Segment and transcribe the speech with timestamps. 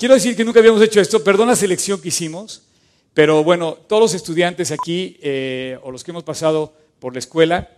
[0.00, 2.62] quiero decir que nunca habíamos hecho esto, perdón la selección que hicimos,
[3.12, 7.68] pero bueno, todos los estudiantes aquí, eh, o los que hemos pasado por la escuela,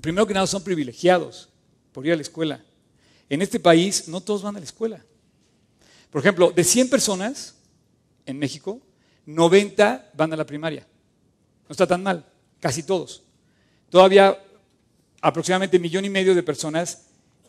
[0.00, 1.48] primero que nada son privilegiados
[1.90, 2.62] por ir a la escuela.
[3.28, 5.04] En este país no todos van a la escuela.
[6.10, 7.56] Por ejemplo, de 100 personas
[8.26, 8.80] en México,
[9.26, 10.86] 90 van a la primaria.
[11.68, 12.24] No está tan mal,
[12.60, 13.24] casi todos.
[13.88, 14.38] Todavía
[15.20, 17.06] aproximadamente un millón y medio de personas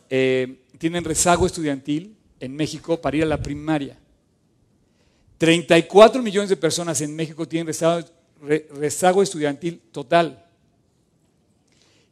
[0.09, 3.97] eh, tienen rezago estudiantil en México para ir a la primaria.
[5.37, 7.73] 34 millones de personas en México tienen
[8.75, 10.45] rezago, estudiantil total.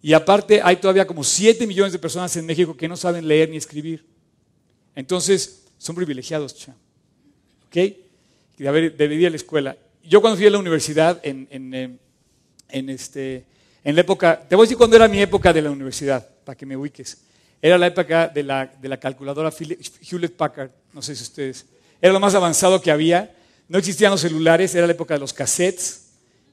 [0.01, 3.49] Y aparte hay todavía como 7 millones de personas en México que no saben leer
[3.49, 4.05] ni escribir.
[4.95, 6.75] Entonces, son privilegiados, cha.
[7.67, 7.75] ¿Ok?
[8.57, 9.77] De, ir a la escuela.
[10.03, 11.99] Yo cuando fui a la universidad, en, en,
[12.69, 13.45] en, este,
[13.83, 16.55] en la época, te voy a decir cuándo era mi época de la universidad, para
[16.55, 17.28] que me ubiques.
[17.61, 19.51] Era la época de la, de la calculadora
[20.09, 21.65] Hewlett Packard, no sé si ustedes.
[22.01, 23.35] Era lo más avanzado que había.
[23.67, 26.11] No existían los celulares, era la época de los cassettes.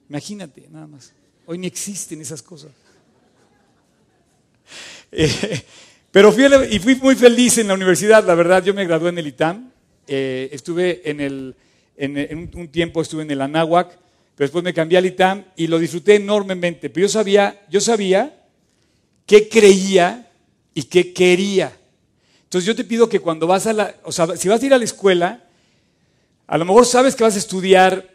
[0.08, 1.12] Imagínate, nada más.
[1.46, 2.70] Hoy ni existen esas cosas.
[5.12, 5.62] Eh,
[6.10, 9.18] pero fui, y fui muy feliz en la universidad, la verdad, yo me gradué en
[9.18, 9.70] el ITAM,
[10.08, 11.54] eh, estuve en, el,
[11.96, 15.78] en, un tiempo estuve en el Anáhuac, pero después me cambié al ITAM y lo
[15.78, 18.44] disfruté enormemente, pero yo sabía, yo sabía
[19.26, 20.25] qué creía
[20.76, 21.74] y qué quería.
[22.44, 24.74] Entonces yo te pido que cuando vas a la, o sea, si vas a ir
[24.74, 25.42] a la escuela,
[26.46, 28.14] a lo mejor sabes que vas a estudiar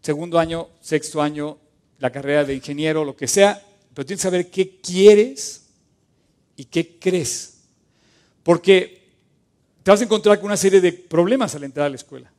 [0.00, 1.58] segundo año, sexto año,
[1.98, 5.66] la carrera de ingeniero, lo que sea, pero tienes que saber qué quieres
[6.56, 7.58] y qué crees.
[8.42, 9.10] Porque
[9.82, 12.32] te vas a encontrar con una serie de problemas al entrar a la escuela,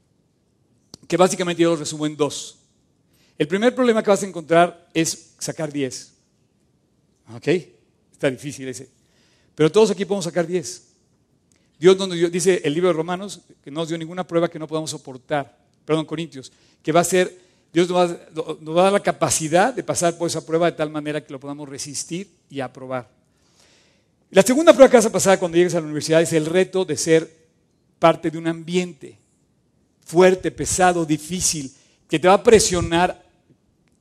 [1.07, 2.57] que básicamente yo los resumo en dos.
[3.37, 6.11] El primer problema que vas a encontrar es sacar 10.
[7.35, 7.47] ¿Ok?
[8.11, 9.00] Está difícil ese.
[9.55, 10.87] Pero todos aquí podemos sacar 10.
[11.79, 14.59] Dios nos dio, dice el libro de Romanos, que no nos dio ninguna prueba que
[14.59, 15.57] no podamos soportar.
[15.83, 16.51] Perdón, Corintios,
[16.83, 17.35] que va a ser,
[17.73, 21.23] Dios nos va, a dar la capacidad de pasar por esa prueba de tal manera
[21.23, 23.09] que lo podamos resistir y aprobar.
[24.29, 26.85] La segunda prueba que vas a pasar cuando llegues a la universidad es el reto
[26.85, 27.29] de ser
[27.99, 29.17] parte de un ambiente
[30.05, 31.71] fuerte, pesado, difícil,
[32.07, 33.23] que te va a presionar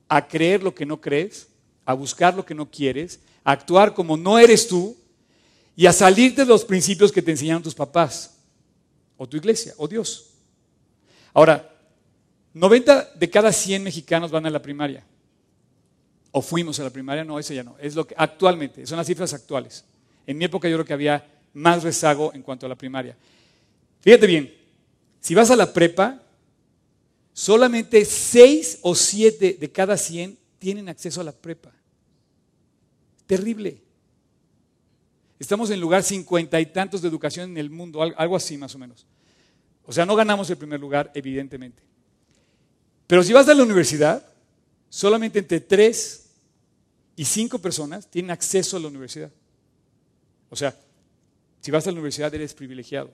[0.07, 1.47] a creer lo que no crees,
[1.85, 4.97] a buscar lo que no quieres, a actuar como no eres tú
[5.75, 8.37] y a salirte de los principios que te enseñaron tus papás,
[9.17, 10.31] o tu iglesia, o Dios.
[11.33, 11.69] Ahora,
[12.53, 15.03] 90 de cada 100 mexicanos van a la primaria.
[16.31, 17.75] O fuimos a la primaria, no, eso ya no.
[17.79, 19.85] Es lo que actualmente, son las cifras actuales.
[20.25, 23.15] En mi época yo creo que había más rezago en cuanto a la primaria.
[24.01, 24.53] Fíjate bien,
[25.19, 26.21] si vas a la prepa,
[27.33, 31.71] solamente 6 o 7 de cada 100 tienen acceso a la prepa.
[33.27, 33.81] Terrible.
[35.41, 38.77] Estamos en lugar cincuenta y tantos de educación en el mundo, algo así más o
[38.77, 39.07] menos.
[39.87, 41.81] O sea, no ganamos el primer lugar, evidentemente.
[43.07, 44.23] Pero si vas a la universidad,
[44.87, 46.29] solamente entre 3
[47.15, 49.31] y 5 personas tienen acceso a la universidad.
[50.51, 50.77] O sea,
[51.59, 53.11] si vas a la universidad eres privilegiado.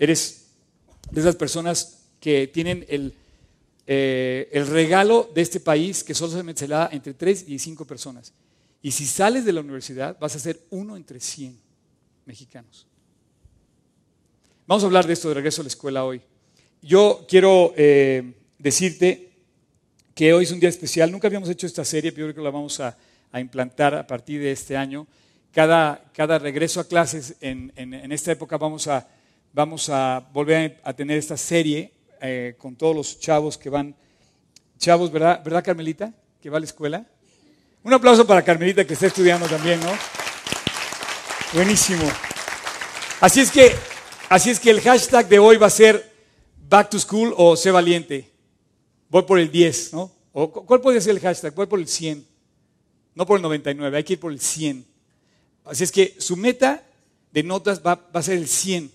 [0.00, 0.48] Eres
[1.12, 3.14] de esas personas que tienen el,
[3.86, 8.32] eh, el regalo de este país que solo se da entre 3 y 5 personas.
[8.82, 11.58] Y si sales de la universidad vas a ser uno entre 100
[12.24, 12.86] mexicanos.
[14.66, 16.22] Vamos a hablar de esto de regreso a la escuela hoy.
[16.80, 19.32] Yo quiero eh, decirte
[20.14, 21.10] que hoy es un día especial.
[21.10, 22.96] Nunca habíamos hecho esta serie, pero yo creo que la vamos a,
[23.34, 25.06] implantar a partir de este año
[25.52, 29.06] cada, cada regreso a clases en, en, esta época vamos a,
[29.52, 33.94] vamos a volver a tener esta serie eh, con todos los chavos que van,
[34.78, 36.12] chavos, ¿verdad, ¿verdad Carmelita?
[36.40, 37.06] Que va a la escuela.
[37.82, 39.90] Un aplauso para Carmelita que está estudiando también, ¿no?
[41.54, 42.02] Buenísimo.
[43.20, 43.74] Así es que,
[44.28, 46.12] así es que el hashtag de hoy va a ser
[46.68, 48.30] Back to School o Sé Valiente.
[49.08, 50.12] Voy por el 10, ¿no?
[50.32, 51.54] ¿O ¿Cuál puede ser el hashtag?
[51.54, 52.26] Voy por el 100.
[53.14, 54.84] No por el 99, hay que ir por el 100.
[55.64, 56.84] Así es que su meta
[57.32, 58.90] de notas va, a ser el 100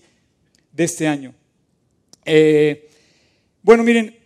[0.70, 1.34] de este año.
[2.24, 2.88] Eh,
[3.62, 4.16] bueno, miren,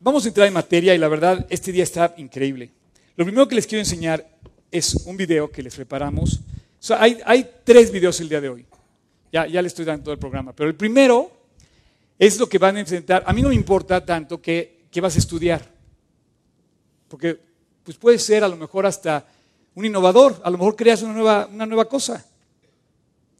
[0.00, 2.70] vamos a entrar en materia y la verdad, este día está increíble.
[3.16, 4.26] Lo primero que les quiero enseñar
[4.70, 6.40] es un video que les preparamos.
[6.90, 8.66] hay, tres videos el día de hoy.
[9.32, 10.52] Ya, ya les estoy dando todo el programa.
[10.52, 11.30] Pero el primero
[12.18, 13.22] es lo que van a enfrentar.
[13.26, 15.62] A mí no me importa tanto qué, qué vas a estudiar.
[17.08, 17.38] Porque
[17.82, 19.26] pues puede ser a lo mejor hasta
[19.74, 22.24] un innovador, a lo mejor creas una nueva, una nueva cosa.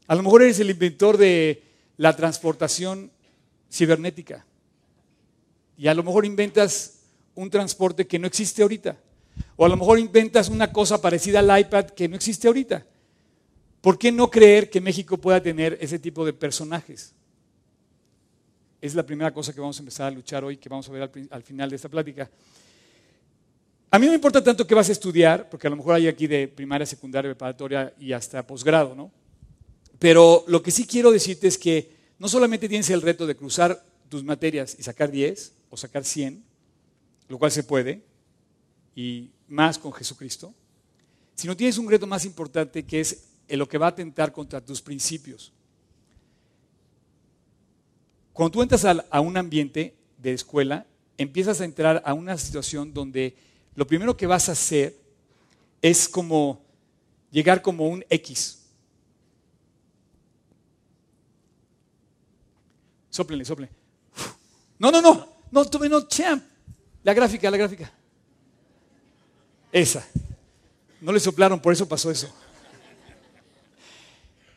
[0.07, 1.61] A lo mejor eres el inventor de
[1.97, 3.11] la transportación
[3.71, 4.45] cibernética.
[5.79, 6.99] Y a lo mejor inventas
[7.33, 8.95] un transporte que no existe ahorita.
[9.55, 12.85] O a lo mejor inventas una cosa parecida al iPad que no existe ahorita.
[13.81, 17.13] ¿por qué no creer que México pueda tener ese tipo de personajes?
[18.81, 21.03] Es la primera cosa que vamos a empezar a luchar hoy, que vamos a ver
[21.03, 22.29] al, al final de esta plática.
[23.91, 26.07] A mí no me importa tanto qué vas a estudiar, porque a lo mejor hay
[26.07, 29.11] aquí de primaria, secundaria, preparatoria y hasta posgrado, ¿no?
[29.97, 33.83] Pero lo que sí quiero decirte es que no solamente tienes el reto de cruzar
[34.07, 36.43] tus materias y sacar 10 o sacar 100,
[37.27, 38.03] lo cual se puede,
[38.95, 40.53] y más con Jesucristo,
[41.35, 44.81] sino tienes un reto más importante que es lo que va a atentar contra tus
[44.81, 45.53] principios.
[48.33, 50.85] Cuando tú entras a un ambiente de escuela,
[51.17, 53.35] empiezas a entrar a una situación donde
[53.75, 54.97] lo primero que vas a hacer
[55.81, 56.61] es como
[57.31, 58.59] llegar como un X.
[63.09, 63.69] Sóplenle, soplen.
[64.77, 66.43] No, no, no, no, tuve no, champ.
[67.03, 67.91] La gráfica, la gráfica.
[69.71, 70.05] Esa.
[71.01, 72.33] No le soplaron, por eso pasó eso.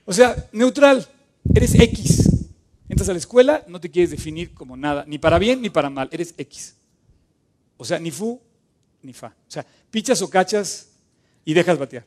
[0.05, 1.07] O sea, neutral,
[1.55, 2.29] eres X.
[2.89, 5.89] Entras a la escuela, no te quieres definir como nada, ni para bien ni para
[5.89, 6.77] mal, eres X.
[7.77, 8.41] O sea, ni fu
[9.03, 9.29] ni fa.
[9.29, 10.91] O sea, pichas o cachas
[11.45, 12.07] y dejas batear.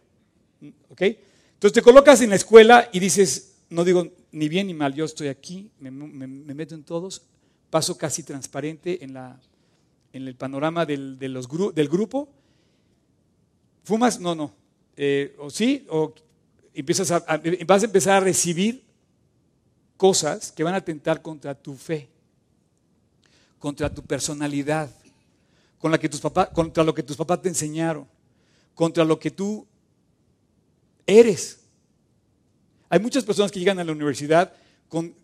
[0.90, 1.02] ¿Ok?
[1.02, 5.06] Entonces te colocas en la escuela y dices, no digo ni bien ni mal, yo
[5.06, 7.24] estoy aquí, me, meto en todos,
[7.70, 9.40] paso casi transparente en, la,
[10.14, 12.30] en el panorama del, del grupo.
[13.84, 14.20] ¿Fumas?
[14.20, 14.54] No, no.
[14.98, 16.14] Eh, o sí, o
[16.74, 17.24] empiezas
[17.68, 18.84] vas a empezar a recibir
[19.98, 22.08] cosas que van a atentar contra tu fe,
[23.60, 24.90] contra tu personalidad,
[25.80, 26.22] con que tus
[26.54, 28.08] contra lo que tus papás te enseñaron,
[28.74, 29.66] contra lo que tú
[31.06, 31.60] eres.
[32.90, 34.54] Hay muchas personas que llegan a la universidad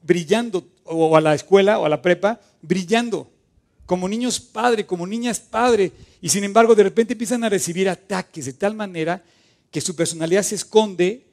[0.03, 3.29] brillando, o a la escuela o a la prepa, brillando,
[3.85, 5.91] como niños padre, como niñas padre,
[6.21, 9.23] y sin embargo de repente empiezan a recibir ataques de tal manera
[9.69, 11.25] que su personalidad se esconde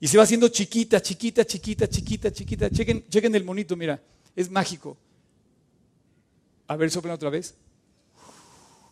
[0.00, 2.70] y se va haciendo chiquita, chiquita, chiquita, chiquita, chiquita.
[2.70, 4.00] Chequen, chequen el monito, mira,
[4.34, 4.96] es mágico.
[6.66, 7.54] A ver, soplen otra vez.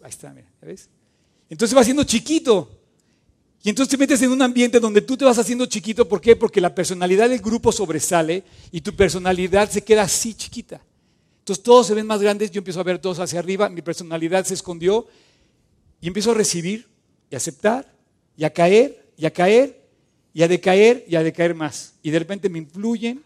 [0.02, 0.88] Ahí está, mira, ¿ves?
[1.48, 2.77] Entonces va haciendo chiquito.
[3.62, 6.08] Y entonces te metes en un ambiente donde tú te vas haciendo chiquito.
[6.08, 6.36] ¿Por qué?
[6.36, 10.80] Porque la personalidad del grupo sobresale y tu personalidad se queda así chiquita.
[11.40, 14.44] Entonces todos se ven más grandes, yo empiezo a ver todos hacia arriba, mi personalidad
[14.44, 15.06] se escondió
[16.00, 16.86] y empiezo a recibir
[17.30, 17.90] y a aceptar
[18.36, 19.88] y a caer y a caer
[20.32, 21.94] y a decaer y a decaer más.
[22.02, 23.24] Y de repente me influyen.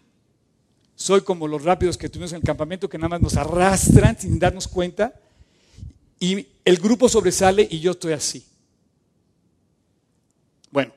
[0.94, 4.38] Soy como los rápidos que tuvimos en el campamento que nada más nos arrastran sin
[4.38, 5.12] darnos cuenta.
[6.20, 8.46] Y el grupo sobresale y yo estoy así.
[10.73, 10.91] Bueno,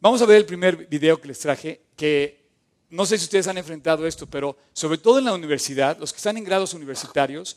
[0.00, 2.44] vamos a ver el primer video que les traje, que
[2.90, 6.18] no sé si ustedes han enfrentado esto, pero sobre todo en la universidad, los que
[6.18, 7.56] están en grados universitarios,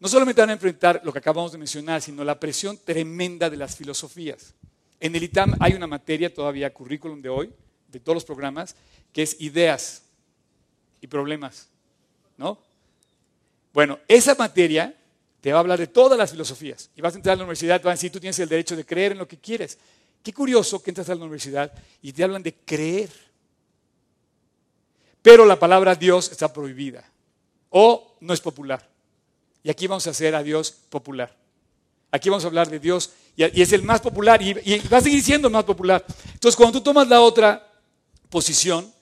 [0.00, 3.58] no solamente van a enfrentar lo que acabamos de mencionar, sino la presión tremenda de
[3.58, 4.54] las filosofías.
[4.98, 7.52] En el ITAM hay una materia todavía, currículum de hoy,
[7.86, 8.74] de todos los programas,
[9.12, 10.02] que es ideas
[11.00, 11.68] y problemas.
[12.36, 12.58] ¿No?
[13.72, 14.92] Bueno, esa materia
[15.40, 16.90] te va a hablar de todas las filosofías.
[16.96, 18.74] Y vas a entrar a la universidad, te van a decir, tú tienes el derecho
[18.74, 19.78] de creer en lo que quieres.
[20.22, 23.10] Qué curioso que entras a la universidad y te hablan de creer.
[25.20, 27.04] Pero la palabra Dios está prohibida
[27.70, 28.88] o no es popular.
[29.62, 31.36] Y aquí vamos a hacer a Dios popular.
[32.10, 34.52] Aquí vamos a hablar de Dios y, es el más popular y,
[34.88, 36.04] va a seguir siendo el más popular.
[36.32, 37.72] Entonces, cuando tú tomas la otra
[38.28, 38.92] posición,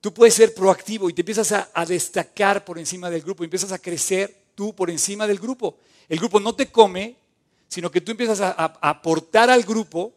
[0.00, 3.72] tú puedes ser proactivo y te empiezas a, a destacar por encima del grupo, empiezas
[3.72, 5.78] a crecer tú por encima del grupo.
[6.08, 7.16] El grupo no te come,
[7.70, 10.12] sino que tú empiezas a, aportar al grupo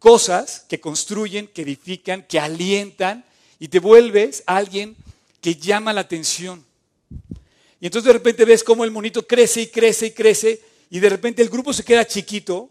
[0.00, 3.24] cosas que construyen, que edifican, que alientan
[3.60, 4.96] y te vuelves alguien
[5.40, 6.64] que llama la atención.
[7.78, 11.08] Y entonces de repente ves cómo el monito crece y crece y crece y de
[11.08, 12.70] repente el grupo se queda chiquito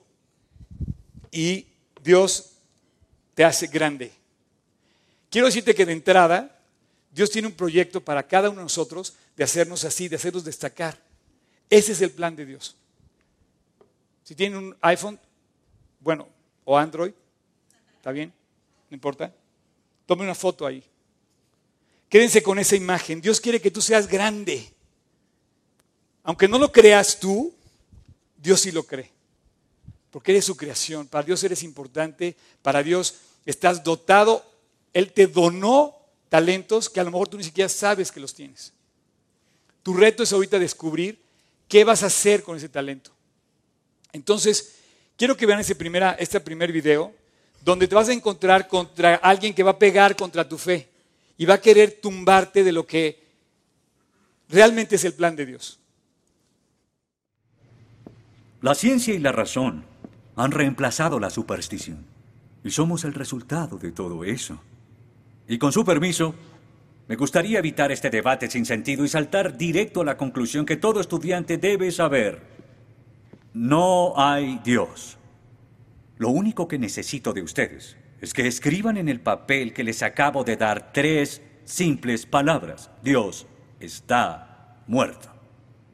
[1.32, 1.68] y
[2.04, 2.52] Dios
[3.36, 4.12] te hace grande.
[5.30, 6.60] Quiero decirte que de entrada
[7.12, 11.00] Dios tiene un proyecto para cada uno de nosotros de hacernos así, de hacernos destacar.
[11.70, 12.76] Ese es el plan de Dios.
[14.24, 15.20] Si tienen un iPhone,
[16.00, 16.28] bueno,
[16.72, 17.14] o Android,
[17.96, 18.32] ¿está bien?
[18.92, 19.34] No importa.
[20.06, 20.84] Tome una foto ahí.
[22.08, 23.22] Quédense con esa imagen.
[23.22, 24.72] Dios quiere que tú seas grande.
[26.22, 27.52] Aunque no lo creas tú,
[28.38, 29.10] Dios sí lo cree.
[30.12, 31.08] Porque eres su creación.
[31.08, 32.38] Para Dios eres importante.
[32.62, 33.16] Para Dios
[33.48, 34.46] estás dotado.
[34.94, 35.98] Él te donó
[36.30, 38.74] talentos que a lo mejor tú ni siquiera sabes que los tienes.
[39.82, 41.20] Tu reto es ahorita descubrir
[41.68, 43.10] qué vas a hacer con ese talento.
[44.14, 44.79] Entonces,
[45.20, 47.14] quiero que vean ese primera, este primer video,
[47.64, 50.88] donde te vas a encontrar contra alguien que va a pegar contra tu fe
[51.38, 53.22] y va a querer tumbarte de lo que
[54.48, 55.78] realmente es el plan de Dios.
[58.62, 59.84] La ciencia y la razón
[60.38, 62.06] han reemplazado la superstición.
[62.64, 64.60] Y somos el resultado de todo eso.
[65.48, 66.34] Y con su permiso,
[67.08, 71.02] me gustaría evitar este debate sin sentido y saltar directo a la conclusión que todo
[71.02, 72.59] estudiante debe saber.
[73.60, 75.18] No hay Dios.
[76.18, 80.46] Lo único que necesito de ustedes es que escriban en el papel que les acabo
[80.46, 82.90] de dar tres simples palabras.
[83.04, 83.48] Dios
[83.82, 85.28] está muerto.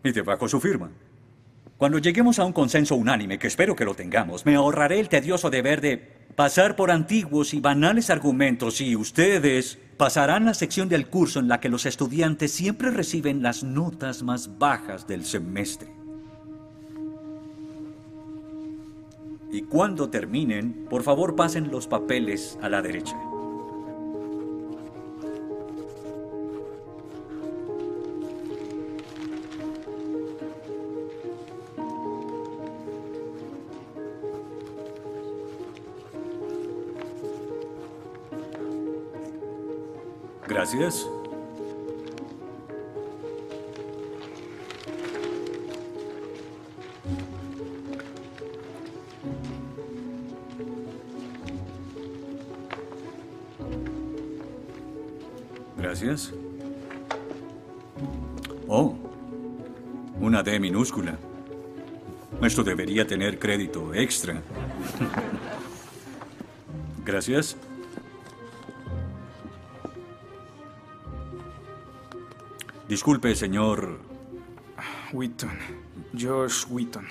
[0.04, 0.92] Y debajo su firma.
[1.78, 5.50] Cuando lleguemos a un consenso unánime, que espero que lo tengamos, me ahorraré el tedioso
[5.50, 5.98] deber de
[6.36, 11.60] pasar por antiguos y banales argumentos y ustedes pasarán la sección del curso en la
[11.60, 16.05] que los estudiantes siempre reciben las notas más bajas del semestre.
[19.56, 23.18] Y cuando terminen, por favor pasen los papeles a la derecha.
[40.50, 41.08] Gracias.
[56.06, 56.34] Gracias.
[58.68, 58.96] Oh,
[60.20, 61.18] una D minúscula.
[62.44, 64.40] Esto debería tener crédito extra.
[67.06, 67.58] Gracias.
[72.88, 73.98] Disculpe, señor.
[75.12, 75.58] Wheaton.
[76.14, 77.08] Josh Wheaton.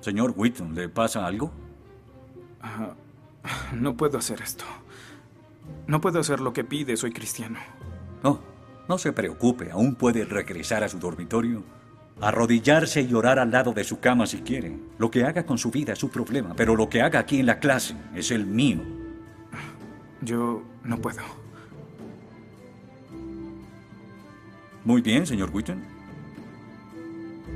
[0.00, 1.52] Señor Wheaton, ¿le pasa algo?
[2.60, 2.94] Ah,
[3.74, 4.64] no puedo hacer esto.
[5.86, 7.58] No puedo hacer lo que pide, soy cristiano.
[8.22, 8.40] No,
[8.88, 11.62] no se preocupe, aún puede regresar a su dormitorio,
[12.20, 14.78] arrodillarse y orar al lado de su cama si quiere.
[14.98, 17.46] Lo que haga con su vida es su problema, pero lo que haga aquí en
[17.46, 18.80] la clase es el mío.
[20.22, 21.20] Yo no puedo.
[24.84, 25.82] Muy bien, señor Wheaton.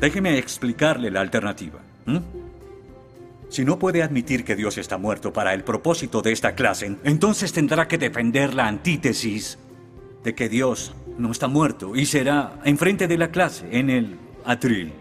[0.01, 1.81] Déjeme explicarle la alternativa.
[3.49, 7.53] Si no puede admitir que Dios está muerto para el propósito de esta clase, entonces
[7.53, 9.59] tendrá que defender la antítesis
[10.23, 14.93] de que Dios no está muerto y será enfrente de la clase, en el atril.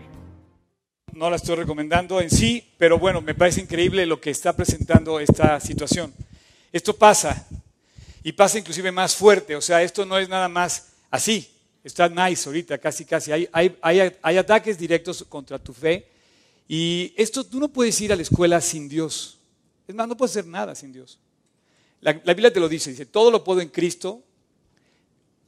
[1.12, 5.20] No la estoy recomendando en sí, pero bueno, me parece increíble lo que está presentando
[5.20, 6.14] esta situación.
[6.72, 7.48] Esto pasa
[8.24, 11.54] y pasa inclusive más fuerte, o sea, esto no es nada más así.
[11.84, 13.32] Está nice ahorita, casi, casi.
[13.32, 16.17] Hay, hay, hay, hay ataques directos contra tu fe.
[16.68, 19.40] Y esto tú no puedes ir a la escuela sin Dios.
[19.88, 21.20] Es más, no puedes hacer nada sin Dios.
[22.02, 24.24] La, Biblia te lo dice, dice, todo lo puedo en Cristo.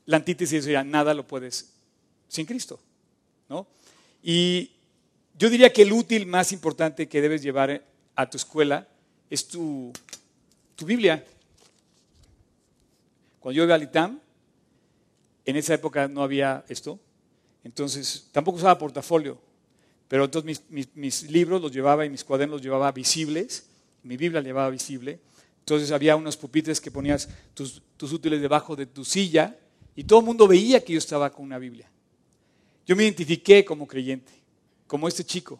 [0.05, 1.73] La antítesis sería, nada lo puedes
[2.27, 2.79] sin Cristo.
[3.49, 3.67] ¿no?
[4.23, 4.71] Y
[5.37, 7.83] yo diría que el útil más importante que debes llevar
[8.15, 8.87] a tu escuela
[9.29, 9.91] es tu,
[10.75, 11.23] tu Biblia.
[13.39, 14.19] Cuando yo iba al ITAM,
[15.45, 16.99] en esa época no había esto,
[17.63, 19.39] entonces tampoco usaba portafolio,
[20.09, 23.69] pero entonces mis, libros los llevaba y mis cuadernos los llevaba visibles,
[24.03, 25.19] mi Biblia la llevaba visible,
[25.59, 29.55] entonces había unos pupitres que ponías tus, útiles debajo de tu silla
[29.95, 31.87] y todo el mundo veía que yo estaba con una Biblia.
[32.87, 34.31] Yo me identifiqué como creyente,
[34.87, 35.59] como este chico.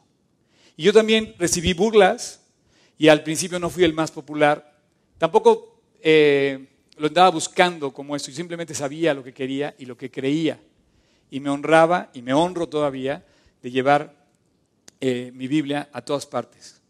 [0.76, 2.42] Y yo también recibí burlas
[2.98, 4.80] y al principio no fui el más popular.
[5.20, 6.66] Tampoco eh,
[6.98, 10.60] lo andaba buscando como esto, y simplemente sabía lo que quería y lo que creía.
[11.30, 13.24] Y me honraba y me honro todavía
[13.62, 14.19] de llevar
[15.00, 16.82] eh, mi Biblia a todas partes.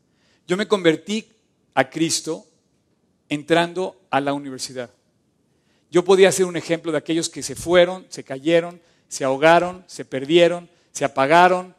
[0.48, 1.28] Yo me convertí
[1.74, 2.46] a Cristo
[3.28, 4.89] entrando a la universidad.
[5.92, 10.06] Yo podía ser un ejemplo de aquellos que se fueron, se cayeron, se ahogaron, se
[10.06, 11.75] perdieron, se apagaron,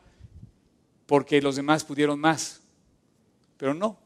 [1.07, 2.61] porque los demás pudieron más.
[3.57, 3.99] Pero no,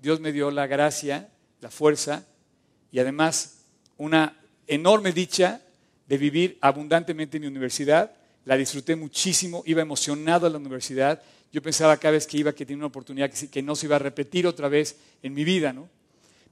[0.00, 1.28] Dios me dio la gracia,
[1.60, 2.26] la fuerza
[2.90, 3.64] y además
[3.96, 5.62] una enorme dicha
[6.06, 8.12] de vivir abundantemente en mi universidad.
[8.44, 11.22] La disfruté muchísimo, iba emocionado a la universidad.
[11.52, 13.98] Yo pensaba cada vez que iba que tenía una oportunidad que, no se iba a
[13.98, 15.88] repetir otra vez en mi vida, ¿no?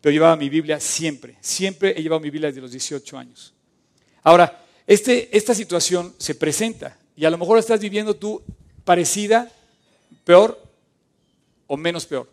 [0.01, 3.55] Pero llevaba mi Biblia siempre, siempre he llevado mi Biblia desde los 18 años.
[4.23, 8.43] Ahora, este, esta situación se presenta y a lo mejor estás viviendo tú
[8.85, 9.51] parecida,
[10.25, 10.63] peor
[11.67, 12.29] o menos peor.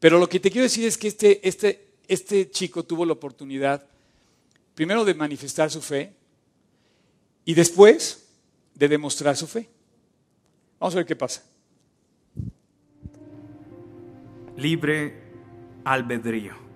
[0.00, 3.84] Pero lo que te quiero decir es que este, este, este chico tuvo la oportunidad,
[4.74, 6.12] primero de manifestar su fe
[7.44, 8.26] y después
[8.74, 9.68] de demostrar su fe.
[10.80, 11.42] Vamos a ver qué pasa.
[14.56, 15.22] Libre
[15.84, 16.68] albedrío.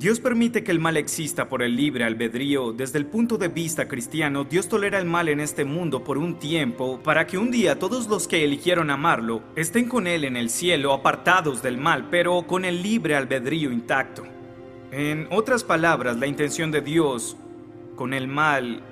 [0.00, 2.72] Dios permite que el mal exista por el libre albedrío.
[2.72, 6.38] Desde el punto de vista cristiano, Dios tolera el mal en este mundo por un
[6.38, 10.48] tiempo para que un día todos los que eligieron amarlo estén con Él en el
[10.48, 14.24] cielo, apartados del mal, pero con el libre albedrío intacto.
[14.90, 17.36] En otras palabras, la intención de Dios
[17.94, 18.82] con el mal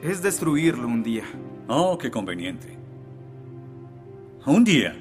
[0.00, 1.24] es destruirlo un día.
[1.68, 2.76] Oh, qué conveniente.
[4.46, 4.96] Un día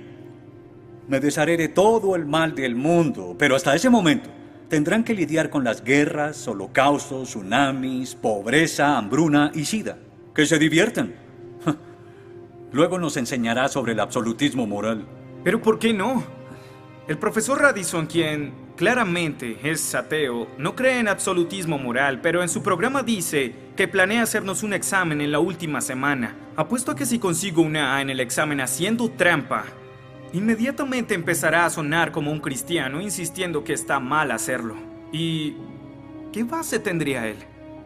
[1.08, 4.30] me desharé de todo el mal del mundo, pero hasta ese momento
[4.70, 9.98] tendrán que lidiar con las guerras, holocaustos, tsunamis, pobreza, hambruna y sida.
[10.34, 11.14] Que se diviertan.
[12.72, 15.06] Luego nos enseñará sobre el absolutismo moral.
[15.44, 16.24] Pero ¿por qué no?
[17.08, 22.64] El profesor Radisson, quien claramente es ateo, no cree en absolutismo moral, pero en su
[22.64, 26.34] programa dice que planea hacernos un examen en la última semana.
[26.56, 29.64] Apuesto a que si consigo una A en el examen haciendo trampa,
[30.34, 34.76] inmediatamente empezará a sonar como un cristiano insistiendo que está mal hacerlo.
[35.14, 35.56] ¿Y
[36.34, 37.38] qué base tendría él?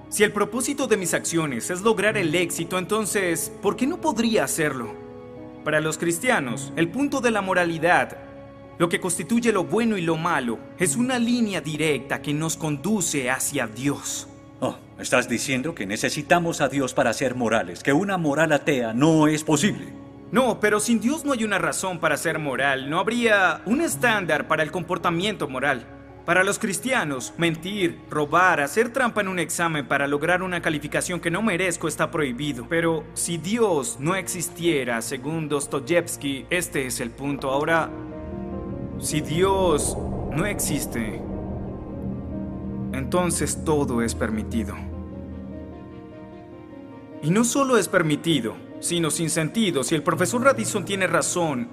[0.10, 4.44] Si el propósito de mis acciones es lograr el éxito, entonces, ¿por qué no podría
[4.44, 4.96] hacerlo?
[5.64, 8.18] Para los cristianos, el punto de la moralidad,
[8.80, 13.30] lo que constituye lo bueno y lo malo, es una línea directa que nos conduce
[13.30, 14.28] hacia Dios.
[14.62, 19.28] Oh, estás diciendo que necesitamos a Dios para ser morales, que una moral atea no
[19.28, 19.88] es posible.
[20.32, 24.48] No, pero sin Dios no hay una razón para ser moral, no habría un estándar
[24.48, 25.86] para el comportamiento moral.
[26.26, 31.30] Para los cristianos, mentir, robar, hacer trampa en un examen para lograr una calificación que
[31.30, 32.66] no merezco está prohibido.
[32.68, 37.52] Pero si Dios no existiera, según Dostoyevsky, este es el punto.
[37.52, 37.92] Ahora,
[38.98, 39.96] si Dios
[40.32, 41.22] no existe,
[42.98, 44.76] entonces todo es permitido.
[47.22, 49.84] Y no solo es permitido, sino sin sentido.
[49.84, 51.68] Si el profesor Radisson tiene razón,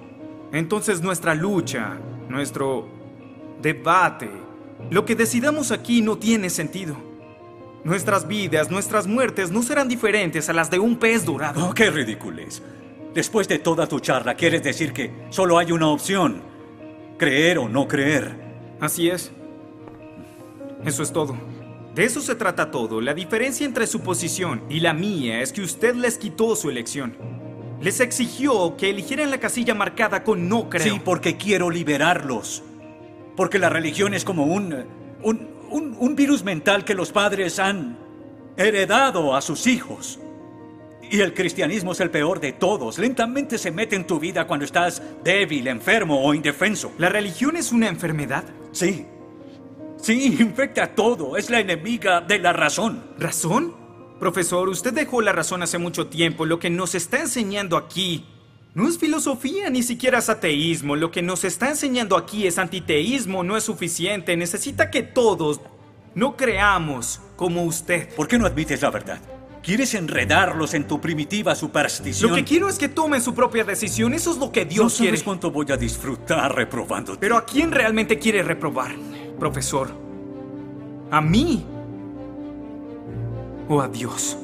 [0.51, 1.97] entonces nuestra lucha,
[2.29, 2.87] nuestro
[3.61, 4.29] debate,
[4.89, 6.95] lo que decidamos aquí no tiene sentido.
[7.83, 11.67] Nuestras vidas, nuestras muertes no serán diferentes a las de un pez dorado.
[11.67, 12.61] Oh, qué ridiculez.
[13.13, 16.41] Después de toda tu charla, quieres decir que solo hay una opción.
[17.17, 18.35] Creer o no creer.
[18.79, 19.31] Así es.
[20.85, 21.35] Eso es todo.
[21.95, 23.01] De eso se trata todo.
[23.01, 27.15] La diferencia entre su posición y la mía es que usted les quitó su elección.
[27.81, 30.95] Les exigió que eligieran la casilla marcada con no creo.
[30.95, 32.63] Sí, porque quiero liberarlos.
[33.35, 34.85] Porque la religión es como un,
[35.21, 37.97] un, un, virus mental que los padres han
[38.57, 40.19] heredado a sus hijos.
[41.11, 42.97] Y el cristianismo es el peor de todos.
[42.97, 46.91] Lentamente se mete en tu vida cuando estás débil, enfermo o indefenso.
[46.97, 48.45] ¿La religión es una enfermedad?
[48.71, 49.05] Sí.
[50.03, 51.37] Sí, infecta todo.
[51.37, 53.01] Es la enemiga de la razón.
[53.17, 53.73] ¿Razón?
[54.19, 56.45] Profesor, usted dejó la razón hace mucho tiempo.
[56.45, 58.25] Lo que nos está enseñando aquí
[58.73, 60.97] no es filosofía, ni siquiera es ateísmo.
[60.97, 63.45] Lo que nos está enseñando aquí es antiteísmo.
[63.45, 64.35] No es suficiente.
[64.35, 65.61] Necesita que todos
[66.15, 68.13] no creamos como usted.
[68.13, 69.21] ¿Por qué no admites la verdad?
[69.63, 72.29] ¿Quieres enredarlos en tu primitiva superstición?
[72.29, 74.13] Lo que quiero es que tomen su propia decisión.
[74.13, 75.23] Eso es lo que Dios no sabes quiere.
[75.23, 77.19] cuánto voy a disfrutar reprobándote.
[77.21, 78.93] Pero ¿a quién realmente quiere reprobar?
[79.39, 79.89] Profesor?
[81.11, 81.65] ¿A mí?
[83.69, 84.37] ¿O a Dios?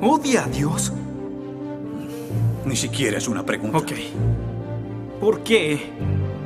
[0.00, 0.92] ¿Odia a Dios?
[2.66, 3.78] Ni siquiera es una pregunta.
[3.78, 3.92] Ok.
[5.20, 5.80] ¿Por qué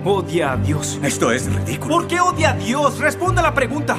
[0.05, 0.99] odia a Dios?
[1.03, 1.97] Esto es ridículo.
[1.97, 2.99] ¿Por qué odia a Dios?
[2.99, 3.97] Responda la pregunta.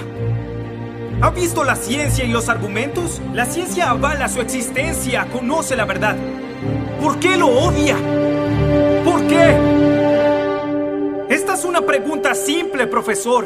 [1.21, 3.21] ¿Ha visto la ciencia y los argumentos?
[3.33, 6.15] La ciencia avala su existencia, conoce la verdad.
[7.01, 7.97] ¿Por qué lo odia?
[9.03, 9.57] ¿Por qué?
[11.29, 13.45] Esta es una pregunta simple, profesor.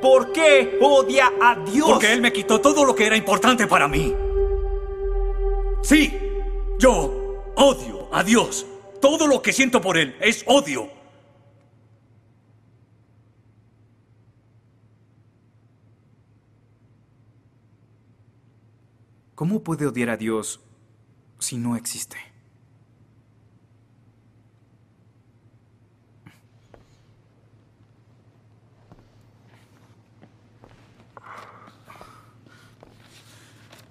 [0.00, 1.90] ¿Por qué odia a Dios?
[1.90, 4.14] Porque Él me quitó todo lo que era importante para mí.
[5.82, 6.18] Sí,
[6.78, 8.64] yo odio a Dios.
[8.98, 10.88] Todo lo que siento por Él es odio.
[19.40, 20.60] ¿Cómo puede odiar a Dios
[21.38, 22.18] si no existe?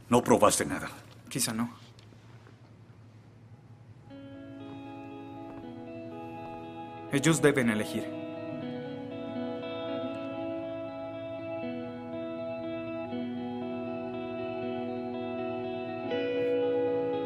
[0.07, 0.87] No probaste nada.
[1.29, 1.73] Quizá no.
[7.11, 8.18] Ellos deben elegir.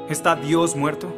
[0.10, 1.12] ¿Está Dios muerto?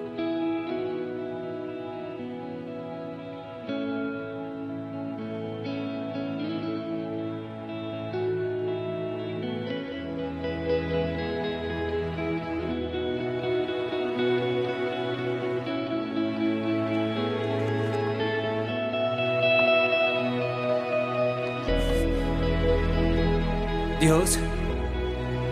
[24.00, 24.38] Dios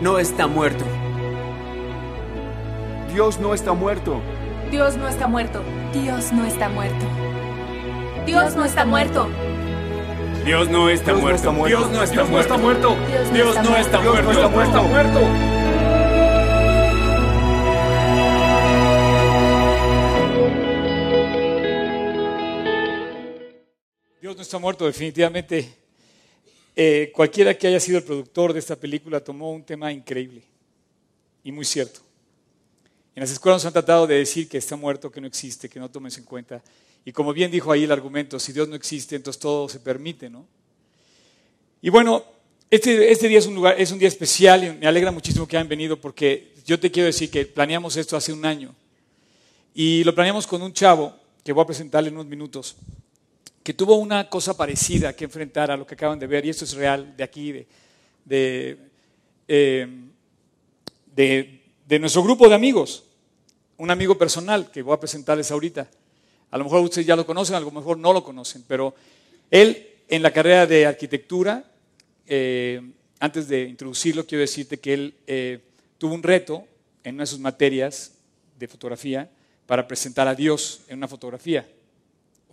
[0.02, 0.83] no está muerto.
[3.14, 4.20] Dios no está muerto.
[4.72, 5.62] Dios no está muerto.
[5.94, 7.06] Dios no está muerto.
[8.26, 9.30] Dios no está muerto.
[10.44, 11.70] Dios no está muerto.
[11.70, 12.98] Dios no está muerto.
[13.32, 14.02] Dios no está muerto.
[14.02, 15.20] Dios no está muerto.
[24.20, 25.72] Dios no está muerto, definitivamente.
[26.76, 30.42] Eh, cualquiera que haya sido el productor de esta película tomó un tema increíble
[31.44, 32.03] y muy cierto.
[33.16, 35.80] En las escuelas nos han tratado de decir que está muerto, que no existe, que
[35.80, 36.64] no tomes en cuenta.
[37.06, 40.30] Y como bien dijo ahí el argumento, si Dios no existe, entonces todo se permite,
[40.30, 40.48] ¿no?
[41.82, 42.24] Y bueno,
[42.70, 45.58] este, este día es un, lugar, es un día especial y me alegra muchísimo que
[45.58, 48.74] hayan venido porque yo te quiero decir que planeamos esto hace un año.
[49.76, 52.76] Y lo planeamos con un chavo que voy a presentarle en unos minutos,
[53.64, 56.66] que tuvo una cosa parecida que enfrentar a lo que acaban de ver, y esto
[56.66, 57.68] es real, de aquí, de,
[58.26, 58.78] de,
[59.48, 59.88] eh,
[61.16, 63.04] de, de nuestro grupo de amigos,
[63.78, 65.90] un amigo personal que voy a presentarles ahorita.
[66.52, 68.94] A lo mejor ustedes ya lo conocen, a lo mejor no lo conocen, pero
[69.50, 71.64] él en la carrera de arquitectura,
[72.28, 72.82] eh,
[73.20, 75.60] antes de introducirlo, quiero decirte que él eh,
[75.98, 76.66] tuvo un reto
[77.04, 78.12] en una de sus materias
[78.60, 79.30] de fotografía
[79.66, 81.68] para presentar a Dios en una fotografía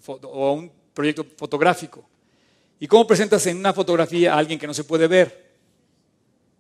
[0.05, 2.05] fo- o un proyecto fotográfico.
[2.79, 5.51] ¿Y cómo presentas en una fotografía a alguien que no se puede ver?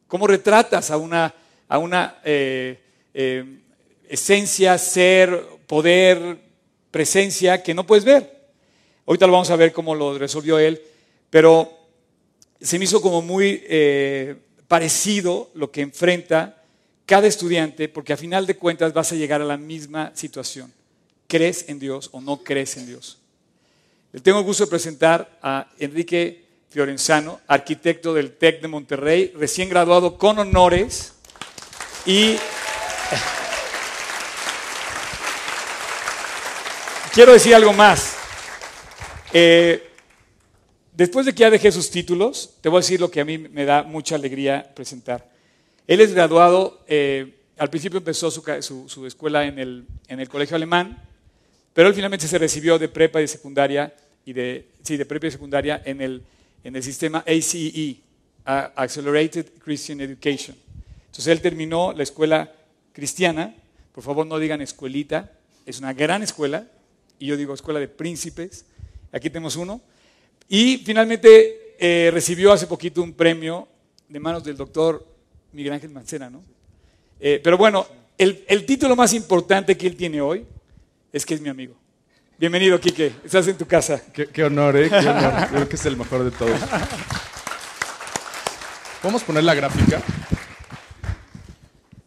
[0.06, 1.32] ¿Cómo retratas a una,
[1.70, 2.82] a una eh,
[3.14, 3.44] eh,
[4.08, 6.38] esencia, ser, poder,
[6.90, 8.40] presencia que no puedes ver?
[9.06, 10.82] Ahorita lo vamos a ver cómo lo resolvió él,
[11.30, 11.72] pero
[12.60, 14.34] se me hizo como muy eh,
[14.66, 16.60] parecido lo que enfrenta
[17.06, 20.72] cada estudiante, porque a final de cuentas vas a llegar a la misma situación.
[21.28, 23.18] ¿Crees en Dios o no crees en Dios?
[24.10, 29.68] Le tengo el gusto de presentar a Enrique Fiorenzano, arquitecto del TEC de Monterrey, recién
[29.68, 31.14] graduado con honores
[32.06, 32.36] y
[37.12, 38.16] quiero decir algo más.
[39.32, 39.88] Eh,
[40.92, 43.38] después de que ya dejé sus títulos, te voy a decir lo que a mí
[43.38, 45.28] me da mucha alegría presentar.
[45.86, 50.28] Él es graduado, eh, al principio empezó su, su- su escuela en el, en el
[50.28, 51.02] colegio alemán,
[51.74, 55.26] pero él finalmente se recibió de prepa y de secundaria, y de, sí, de prepa
[55.26, 56.22] y secundaria en el,
[56.64, 57.96] en el sistema ACE,
[58.44, 60.56] Accelerated Christian Education.
[61.10, 62.52] Entonces él terminó la escuela
[62.92, 63.56] cristiana,
[63.92, 65.32] por favor no digan escuelita,
[65.66, 66.68] es una gran escuela,
[67.18, 68.64] y yo digo escuela de príncipes,
[69.10, 69.80] aquí tenemos uno,
[70.48, 73.66] y finalmente eh, recibió hace poquito un premio
[74.08, 75.04] de manos del doctor
[75.52, 76.44] Miguel Ángel Mancera, ¿no?
[77.18, 80.46] Eh, pero bueno, el, el título más importante que él tiene hoy
[81.12, 81.74] es que es mi amigo.
[82.38, 84.00] Bienvenido, Quique, estás en tu casa.
[84.12, 84.88] Qué, qué honor, ¿eh?
[84.88, 85.48] Qué honor.
[85.50, 86.58] Creo que es el mejor de todos.
[89.02, 90.02] ¿Podemos poner la gráfica?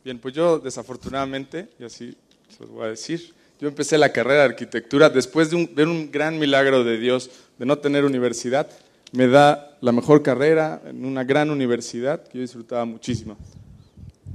[0.04, 2.16] Bien, pues yo desafortunadamente, y así
[2.50, 6.12] se los voy a decir, yo empecé la carrera de arquitectura después de un, un
[6.12, 8.68] gran milagro de Dios de no tener universidad.
[9.14, 13.38] Me da la mejor carrera en una gran universidad que yo disfrutaba muchísimo.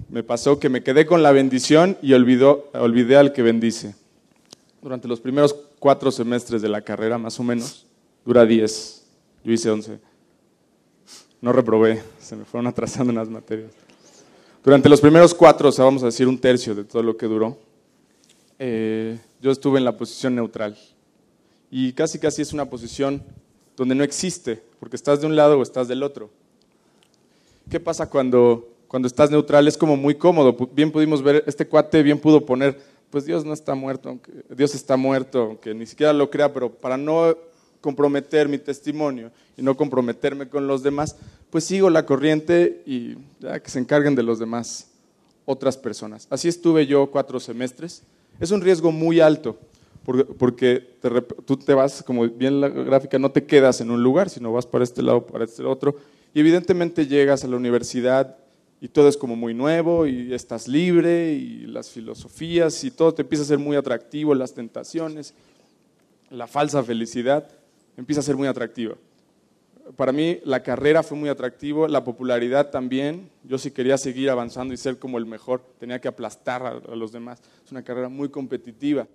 [0.08, 3.94] Me pasó que me quedé con la bendición y olvidó, olvidé al que bendice.
[4.80, 7.84] Durante los primeros cuatro semestres de la carrera, más o menos,
[8.24, 9.04] dura diez,
[9.44, 9.98] yo hice once.
[11.42, 13.72] No reprobé, se me fueron atrasando unas materias.
[14.68, 17.24] Durante los primeros cuatro, o sea, vamos a decir un tercio de todo lo que
[17.24, 17.56] duró,
[18.58, 20.76] eh, yo estuve en la posición neutral.
[21.70, 23.22] Y casi casi es una posición
[23.78, 26.28] donde no existe, porque estás de un lado o estás del otro.
[27.70, 29.66] ¿Qué pasa cuando, cuando estás neutral?
[29.66, 30.54] Es como muy cómodo.
[30.74, 32.78] Bien pudimos ver, este cuate bien pudo poner,
[33.08, 34.18] pues Dios no está muerto,
[34.50, 37.34] Dios está muerto, aunque ni siquiera lo crea, pero para no
[37.80, 41.16] comprometer mi testimonio y no comprometerme con los demás,
[41.50, 44.88] pues sigo la corriente y ya que se encarguen de los demás
[45.44, 46.26] otras personas.
[46.30, 48.02] Así estuve yo cuatro semestres.
[48.40, 49.58] Es un riesgo muy alto,
[50.38, 51.10] porque, te
[51.44, 54.66] tú te vas, como bien la gráfica, no te quedas en un lugar, sino vas
[54.66, 55.96] para este lado, para este otro,
[56.32, 58.36] y evidentemente llegas a la universidad
[58.80, 63.22] y todo es como muy nuevo y estás libre y las filosofías y todo te
[63.22, 65.34] empieza a ser muy atractivo, las tentaciones,
[66.30, 67.48] la falsa felicidad
[67.98, 68.94] empieza a ser muy atractiva.
[69.96, 73.28] Para mí la carrera fue muy atractivo, la popularidad también.
[73.42, 76.96] Yo si quería seguir avanzando y ser como el mejor, tenía que aplastar a, a
[76.96, 77.42] los demás.
[77.64, 79.08] Es una carrera muy competitiva.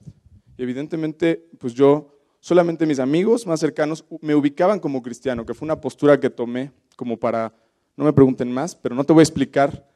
[0.57, 5.65] Y evidentemente, pues yo, solamente mis amigos más cercanos me ubicaban como cristiano, que fue
[5.65, 7.53] una postura que tomé como para,
[7.95, 9.87] no me pregunten más, pero no te voy a explicar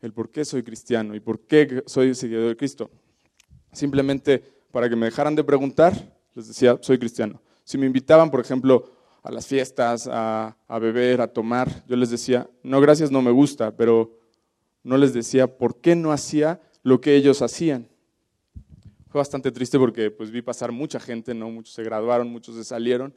[0.00, 2.90] el por qué soy cristiano y por qué soy seguidor de Cristo.
[3.72, 5.92] Simplemente para que me dejaran de preguntar,
[6.34, 7.40] les decía, soy cristiano.
[7.70, 8.90] Si me invitaban, por ejemplo,
[9.22, 11.84] a las fiestas, a, beber, a tomar.
[11.86, 14.18] Yo les decía, no, gracias, no me gusta, pero
[14.82, 17.88] no les decía por qué no hacía lo que ellos hacían.
[19.06, 21.48] Fue bastante triste porque pues vi pasar mucha gente, ¿no?
[21.48, 23.14] Muchos se graduaron, muchos se salieron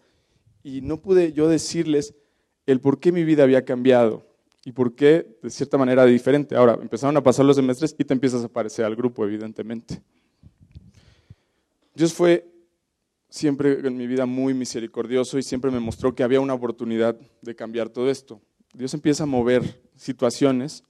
[0.62, 2.14] y no pude yo decirles
[2.68, 4.24] el por qué mi vida había cambiado
[4.64, 6.56] y por qué de cierta manera diferente.
[6.56, 10.00] Ahora, empezaron a pasar los semestres y te empiezas a parecer al grupo, evidentemente.
[11.96, 12.53] Dios fue
[13.34, 17.56] siempre en mi vida muy misericordioso y siempre me mostró que había una oportunidad de
[17.56, 18.40] cambiar todo esto.
[18.76, 20.84] Dios empieza a mover situaciones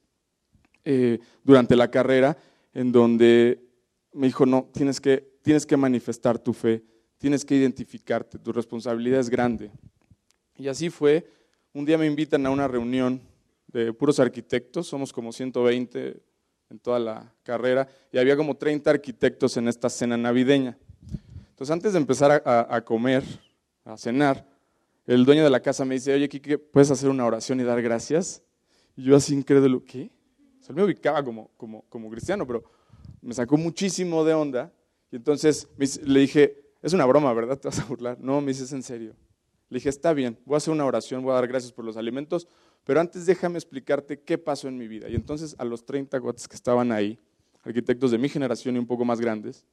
[0.84, 2.38] eh, durante la carrera
[2.73, 3.63] en donde
[4.12, 6.84] me dijo, no, tienes que, tienes que manifestar tu fe,
[7.17, 9.71] tienes que identificarte, tu responsabilidad es grande.
[10.58, 11.25] Y así fue.
[11.71, 13.21] Un día me invitan a una reunión
[13.67, 16.21] de puros arquitectos, somos como 120
[16.69, 20.77] en toda la carrera, y había como 30 arquitectos en esta cena navideña.
[21.53, 23.23] Entonces, antes de empezar a, comer,
[23.85, 24.43] a cenar,
[25.05, 27.79] el dueño de la casa me dice, oye, Kike, ¿puedes hacer una oración y dar
[27.79, 28.41] gracias?
[28.95, 30.09] Y yo así incrédulo, ¿qué?
[30.59, 32.63] O sea, me ubicaba como, como, como cristiano, pero
[33.21, 34.73] me sacó muchísimo de onda.
[35.11, 35.67] Y entonces
[36.03, 37.59] le dije, es una broma, ¿verdad?
[37.59, 38.17] Te vas a burlar.
[38.19, 39.15] No, me dices en serio.
[39.69, 41.97] Le dije, está bien, voy a hacer una oración, voy a dar gracias por los
[41.97, 42.47] alimentos,
[42.83, 45.07] pero antes déjame explicarte qué pasó en mi vida.
[45.07, 47.19] Y entonces a los 30 cuates que estaban ahí,
[47.61, 49.63] arquitectos de mi generación y un poco más grandes,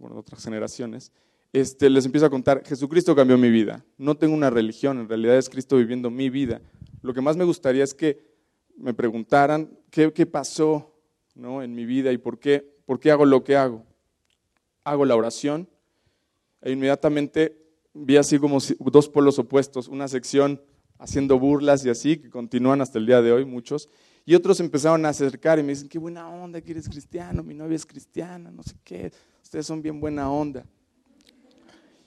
[0.00, 1.12] bueno, de otras generaciones,
[1.52, 3.84] este, les empiezo a contar, Jesucristo cambió mi vida.
[3.98, 6.60] No tengo una religión, en realidad es Cristo viviendo mi vida.
[7.02, 8.18] Lo que más me gustaría es que
[8.76, 10.96] me preguntaran qué, qué pasó
[11.34, 11.62] ¿no?
[11.62, 13.84] en mi vida y por qué, por qué hago lo que hago.
[14.84, 15.68] Hago la oración
[16.62, 17.56] e inmediatamente
[17.92, 20.62] vi así como dos polos opuestos, una sección
[20.98, 23.88] haciendo burlas y así, que continúan hasta el día de hoy muchos,
[24.26, 27.54] y otros empezaron a acercar y me dicen, qué buena onda que eres cristiano, mi
[27.54, 29.10] novia es cristiana, no sé qué,
[29.50, 30.64] ustedes son bien buena onda.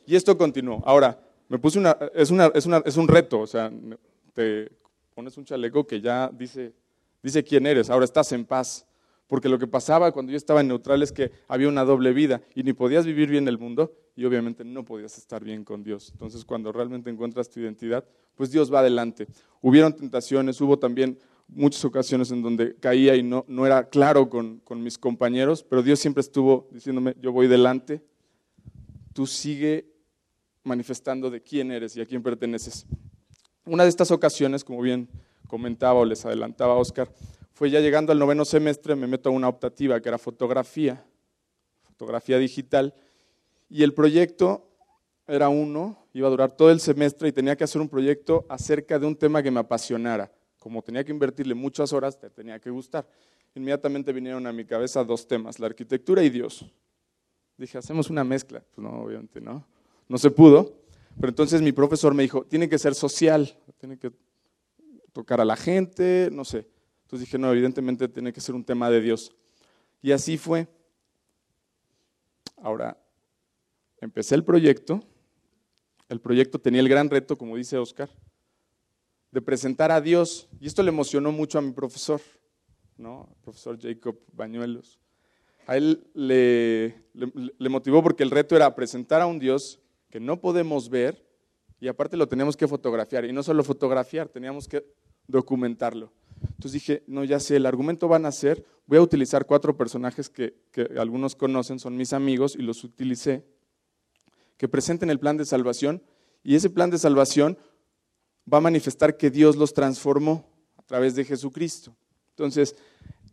[0.06, 0.82] Y esto continuó.
[0.86, 3.70] Ahora, me puse una, es, una, es, una, es un reto, o sea,
[4.32, 4.72] te
[5.14, 6.74] pones un chaleco que ya dice,
[7.22, 8.86] dice quién eres, ahora estás en paz.
[9.28, 12.42] Porque lo que pasaba cuando yo estaba en neutral es que había una doble vida
[12.56, 16.12] y ni podías vivir bien el mundo y obviamente no podías estar bien con Dios.
[16.14, 19.28] Entonces cuando realmente encuentras tu identidad, pues Dios va adelante.
[19.60, 21.20] Hubieron tentaciones, hubo también
[21.56, 25.84] muchas ocasiones en donde caía y no, no era claro con, con mis compañeros, pero
[25.84, 28.04] Dios siempre estuvo diciéndome, yo voy delante,
[29.14, 29.86] tú sigue
[30.64, 32.86] manifestando de quién eres y a quién perteneces.
[33.66, 35.10] Una de estas ocasiones, como bien
[35.48, 37.10] comentaba o les adelantaba Oscar,
[37.54, 41.06] fue ya llegando al noveno semestre, me meto a una optativa que era fotografía,
[41.84, 42.94] fotografía digital,
[43.70, 44.70] y el proyecto
[45.28, 49.00] era uno, iba a durar todo el semestre y tenía que hacer un proyecto acerca
[49.00, 50.32] de un tema que me apasionara.
[50.64, 53.06] Como tenía que invertirle muchas horas, te tenía que gustar.
[53.54, 56.66] Inmediatamente vinieron a mi cabeza dos temas, la arquitectura y Dios.
[57.58, 58.64] Dije, hacemos una mezcla.
[58.74, 59.68] Pues no, obviamente no.
[60.08, 60.74] No se pudo.
[61.18, 64.14] Pero entonces mi profesor me dijo, tiene que ser social, tiene que
[65.12, 66.66] tocar a la gente, no sé.
[67.02, 69.36] Entonces dije, no, evidentemente tiene que ser un tema de Dios.
[70.02, 70.70] Y así fue.
[72.56, 72.98] Ahora,
[74.00, 75.04] empecé el proyecto.
[76.08, 78.10] El proyecto tenía el gran reto, como dice Oscar,
[79.34, 80.48] de presentar a Dios.
[80.60, 82.22] Y esto le emocionó mucho a mi profesor,
[82.98, 83.28] ¿no?
[83.32, 85.00] El profesor Jacob Bañuelos.
[85.66, 86.94] A él le,
[87.70, 89.80] motivó porque el reto era presentar a un Dios
[90.12, 91.26] que no podemos ver
[91.80, 93.26] y aparte lo teníamos que fotografiar.
[93.26, 94.86] Y no solo fotografiar, teníamos que
[95.28, 96.14] documentarlo.
[96.42, 100.30] Entonces dije, no, ya sé, el argumento van a ser, voy a utilizar cuatro personajes
[100.30, 100.54] que,
[101.00, 103.46] algunos conocen, son mis amigos, y los utilicé,
[104.58, 106.04] que presenten el plan de salvación,
[106.44, 107.58] y ese plan de salvación
[108.52, 110.46] va a manifestar que Dios los transformó
[110.78, 111.96] a través de Jesucristo.
[112.32, 112.76] Entonces,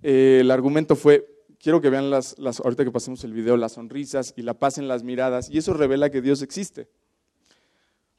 [0.03, 1.27] eh, el argumento fue,
[1.59, 4.79] quiero que vean las, las, ahorita que pasemos el video, las sonrisas y la paz
[4.79, 6.88] en las miradas, y eso revela que Dios existe.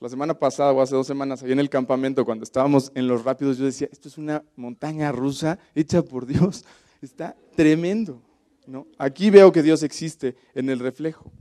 [0.01, 3.23] La semana pasada o hace dos semanas, ahí en el campamento, cuando estábamos en los
[3.23, 6.65] rápidos, yo decía, esto es una montaña rusa hecha por Dios.
[7.03, 8.19] Está tremendo.
[8.65, 8.87] ¿no?
[8.97, 11.31] Aquí veo que Dios existe en el reflejo.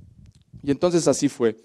[0.62, 1.56] Y entonces así fue.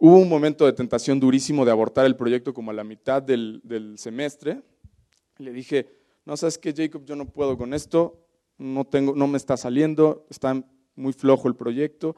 [0.00, 3.60] Hubo un momento de tentación durísimo de abortar el proyecto como a la mitad del,
[3.64, 4.62] del semestre.
[5.38, 5.88] Le dije,
[6.24, 8.24] no sabes qué, Jacob, yo no puedo con esto,
[8.58, 12.14] no, tengo, no me está saliendo, está muy flojo el proyecto,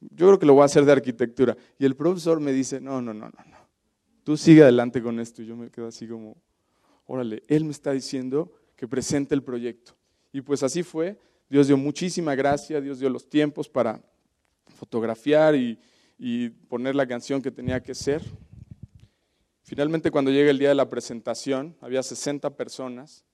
[0.00, 1.56] yo creo que lo voy a hacer de arquitectura.
[1.78, 3.56] Y el profesor me dice, no, no, no, no, no.
[4.22, 5.42] Tú sigue adelante con esto.
[5.42, 6.36] Y yo me quedo así como,
[7.06, 9.94] órale, él me está diciendo que presente el proyecto.
[10.30, 11.18] Y pues así fue.
[11.48, 14.02] Dios dio muchísima gracia, Dios dio los tiempos para
[14.66, 15.78] fotografiar y,
[16.18, 18.22] y poner la canción que tenía que ser.
[19.62, 23.24] Finalmente, cuando llega el día de la presentación, había 60 personas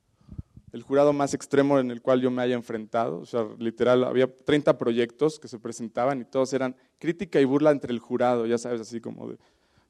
[0.73, 3.19] el jurado más extremo en el cual yo me haya enfrentado.
[3.19, 7.71] O sea, literal, había 30 proyectos que se presentaban y todos eran crítica y burla
[7.71, 9.39] entre el jurado, ya sabes, así como de,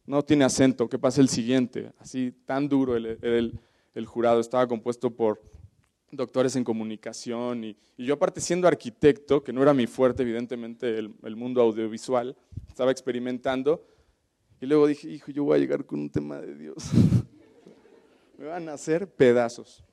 [0.07, 1.92] no tiene acento, que pase el siguiente.
[1.98, 3.61] Así, tan duro el, el,
[3.94, 4.40] el jurado.
[4.40, 5.40] Estaba compuesto por
[6.11, 10.98] doctores en comunicación y, y, yo aparte siendo arquitecto, que no era mi fuerte, evidentemente,
[10.98, 12.37] el, el, mundo audiovisual,
[12.81, 13.87] estaba experimentando
[14.59, 16.77] y luego dije, hijo, yo voy a llegar con un tema de Dios.
[18.38, 19.85] Me van a hacer pedazos.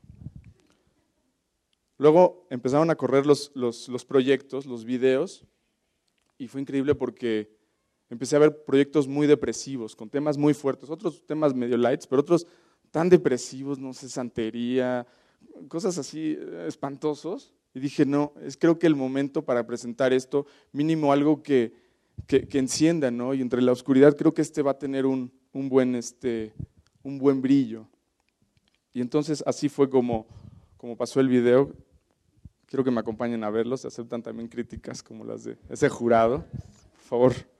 [1.97, 5.45] Luego empezaron a correr los, los, los proyectos, los videos,
[6.37, 7.53] y fue increíble porque
[8.09, 12.21] empecé a ver proyectos muy depresivos, con temas muy fuertes, otros temas medio lights, pero
[12.21, 12.47] otros
[12.89, 15.05] tan depresivos, no sé, santería,
[15.67, 17.53] cosas así eh, espantosos.
[17.73, 21.85] Y dije, no, es creo que el momento para presentar esto, mínimo algo que,
[22.25, 23.33] que, que encienda, ¿no?
[23.33, 26.53] Y entre la oscuridad creo que este va a tener un, un, buen, este,
[27.03, 27.87] un buen brillo.
[28.93, 30.25] Y entonces así fue como,
[30.77, 31.71] como pasó el video.
[32.65, 36.45] Quiero que me acompañen a verlos, se aceptan también críticas como las de ese jurado.
[36.49, 37.56] Por favor.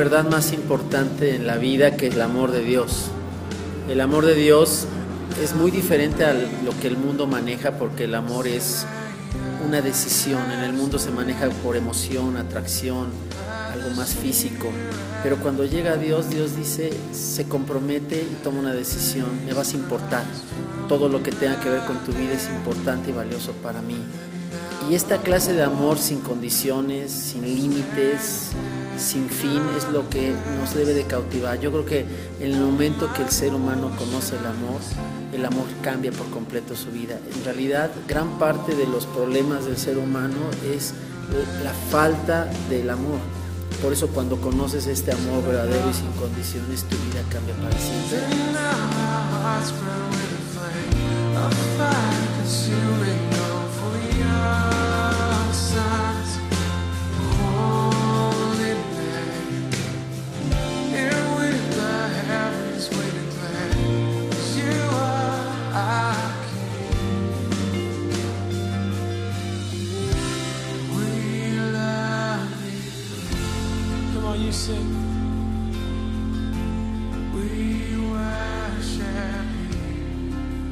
[0.00, 3.10] Verdad más importante en la vida que el amor de Dios.
[3.86, 4.86] El amor de Dios
[5.44, 8.86] es muy diferente a lo que el mundo maneja porque el amor es
[9.62, 10.50] una decisión.
[10.52, 13.08] En el mundo se maneja por emoción, atracción,
[13.74, 14.68] algo más físico.
[15.22, 19.28] Pero cuando llega Dios, Dios dice, se compromete y toma una decisión.
[19.44, 20.24] Me vas a importar.
[20.88, 23.98] Todo lo que tenga que ver con tu vida es importante y valioso para mí.
[24.90, 28.48] Y esta clase de amor sin condiciones, sin límites,
[28.98, 31.60] sin fin es lo que nos debe de cautivar.
[31.60, 32.00] Yo creo que
[32.40, 34.80] en el momento que el ser humano conoce el amor,
[35.32, 37.20] el amor cambia por completo su vida.
[37.32, 40.38] En realidad, gran parte de los problemas del ser humano
[40.74, 40.92] es
[41.62, 43.20] la falta del amor.
[43.80, 48.18] Por eso cuando conoces este amor verdadero y sin condiciones, tu vida cambia para siempre.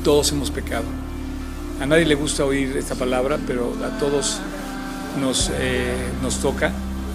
[0.03, 0.85] Todos hemos pecado.
[1.81, 4.41] A nadie le gusta oír esta palabra, pero a todos
[5.21, 6.73] nos, eh, nos toca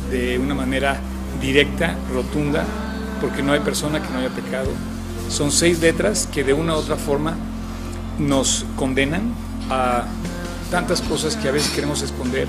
[0.10, 1.02] de una manera
[1.42, 2.64] directa, rotunda,
[3.20, 4.70] porque no hay persona que no haya pecado.
[5.30, 7.36] Son seis letras que de una u otra forma
[8.20, 9.34] nos condenan
[9.70, 10.06] a
[10.72, 12.48] tantas cosas que a veces queremos esconder,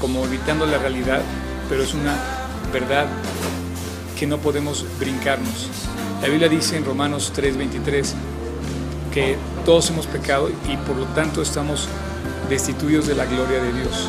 [0.00, 1.22] como evitando la realidad,
[1.68, 2.41] pero es una
[2.72, 3.06] verdad
[4.18, 5.68] que no podemos brincarnos.
[6.22, 8.14] La Biblia dice en Romanos 3:23
[9.12, 11.88] que todos hemos pecado y por lo tanto estamos
[12.48, 14.08] destituidos de la gloria de Dios.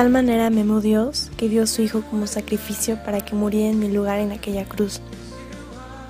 [0.00, 3.68] Tal manera me amó Dios que dio a su Hijo como sacrificio para que muriera
[3.68, 5.02] en mi lugar en aquella cruz,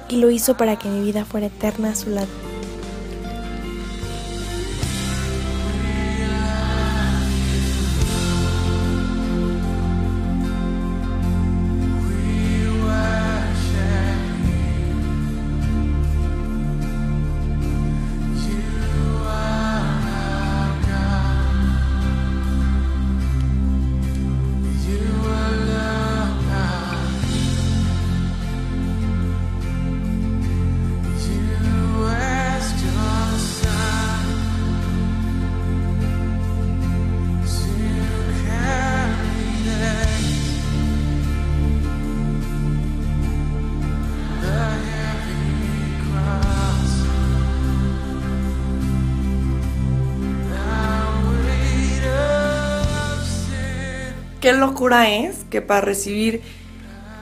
[0.09, 2.50] y lo hizo para que mi vida fuera eterna a su lado.
[54.51, 56.43] Qué locura es que para recibir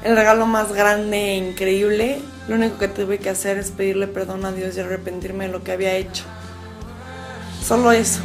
[0.02, 4.46] el regalo más grande e increíble, lo único que tuve que hacer es pedirle perdón
[4.46, 6.24] a Dios y arrepentirme de lo que había hecho.
[7.62, 8.22] Solo eso.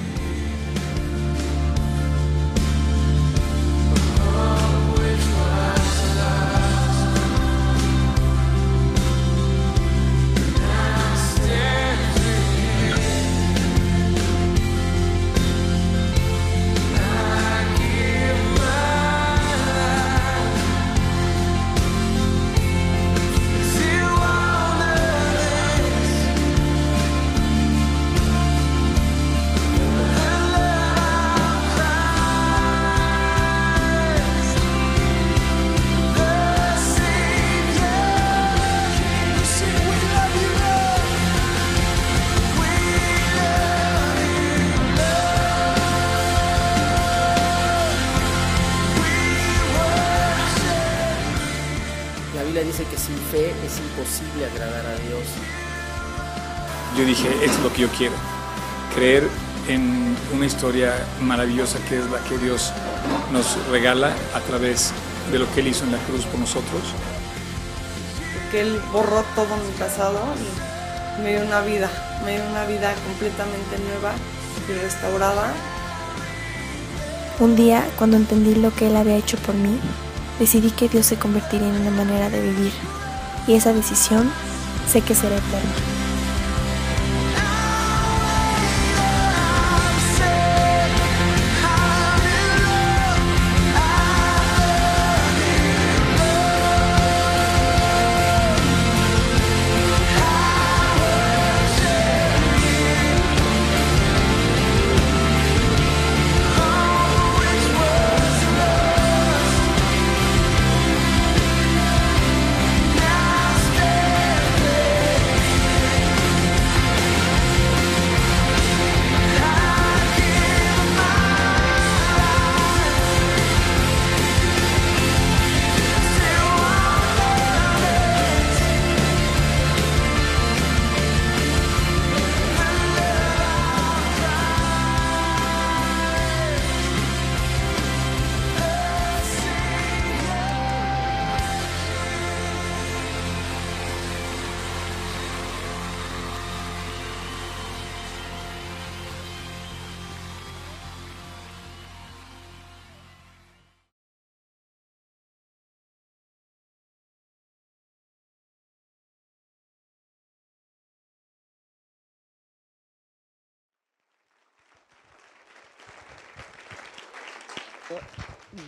[60.63, 62.71] Historia maravillosa que es la que Dios
[63.33, 64.93] nos regala a través
[65.29, 66.81] de lo que Él hizo en la cruz por nosotros.
[68.49, 70.21] que Él borró todo mi pasado
[71.19, 71.89] y me dio una vida,
[72.23, 74.13] me dio una vida completamente nueva
[74.69, 75.51] y restaurada.
[77.41, 79.77] Un día, cuando entendí lo que Él había hecho por mí,
[80.39, 82.71] decidí que Dios se convertiría en una manera de vivir.
[83.47, 84.31] Y esa decisión
[84.89, 85.92] sé que será eterna.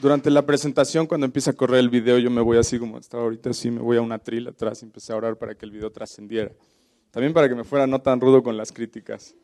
[0.02, 3.24] Durante la presentación, cuando empieza a correr el video, yo me voy así como estaba
[3.24, 5.72] ahorita, así me voy a una tril atrás y empecé a orar para que el
[5.72, 6.52] video trascendiera.
[7.12, 9.36] También para que me fuera no tan rudo con las críticas.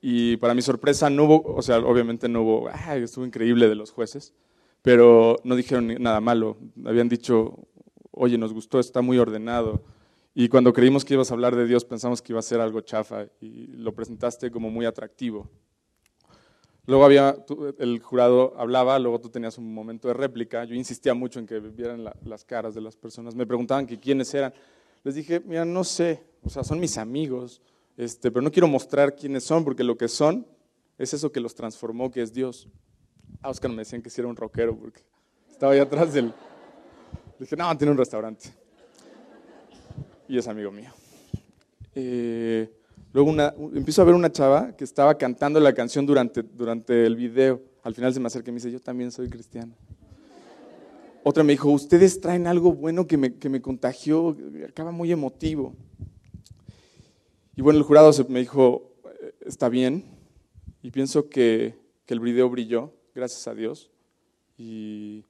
[0.00, 3.74] Y para mi sorpresa no hubo, o sea, obviamente no hubo, ay, estuvo increíble de
[3.74, 4.34] los jueces,
[4.82, 6.56] pero no dijeron nada malo.
[6.84, 7.58] Habían dicho,
[8.12, 9.82] oye, nos gustó, está muy ordenado.
[10.34, 12.80] Y cuando creímos que ibas a hablar de Dios, pensamos que iba a ser algo
[12.82, 15.50] chafa y lo presentaste como muy atractivo.
[16.88, 17.36] Luego había,
[17.80, 20.64] el jurado hablaba, luego tú tenías un momento de réplica.
[20.64, 23.34] Yo insistía mucho en que vieran la- las caras de las personas.
[23.34, 24.54] Me preguntaban que quiénes eran.
[25.04, 27.60] Les dije, mira, no sé, o sea, son mis amigos,
[27.98, 30.46] este, pero no quiero mostrar quiénes son, porque lo que son
[30.96, 32.70] es eso que los transformó, que es Dios.
[33.42, 35.02] A Oscar me decían que sí era un rockero, porque
[35.50, 36.28] estaba ahí atrás del...
[36.28, 36.32] Le
[37.40, 38.48] dije, no, tiene un restaurante.
[40.26, 40.90] Y es amigo mío.
[41.94, 42.72] Eh,
[43.12, 43.30] luego
[43.74, 47.60] empiezo a ver una chava que estaba cantando la canción durante, durante el video.
[47.82, 49.74] Al final se me acerca y me dice, yo también soy cristiano.
[51.24, 54.36] Otra me dijo, ustedes traen algo bueno que me, que me contagió,
[54.68, 55.74] acaba muy emotivo.
[57.56, 60.04] Y bueno, el jurado me dijo, "Eh, está bien,
[60.82, 61.74] y pienso que,
[62.06, 63.90] que el video brilló, gracias a Dios.
[64.56, 65.24] Y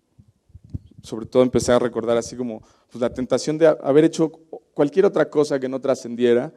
[1.02, 4.30] sobre todo empecé a recordar así como pues, la tentación de ha- haber hecho
[4.74, 6.52] cualquier otra cosa que no trascendiera.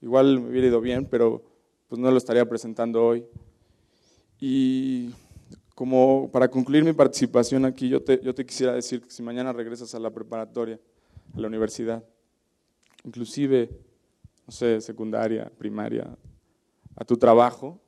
[0.00, 1.42] Igual me hubiera ido bien, pero
[1.88, 3.24] pues no lo estaría presentando hoy.
[4.40, 5.10] Y
[5.74, 9.52] como para concluir mi participación aquí, yo te, yo te quisiera decir que si mañana
[9.52, 10.78] regresas a la preparatoria,
[11.34, 12.04] a la universidad,
[13.04, 13.70] inclusive,
[14.46, 16.16] no sé, secundaria, primaria,
[16.96, 17.80] a tu trabajo,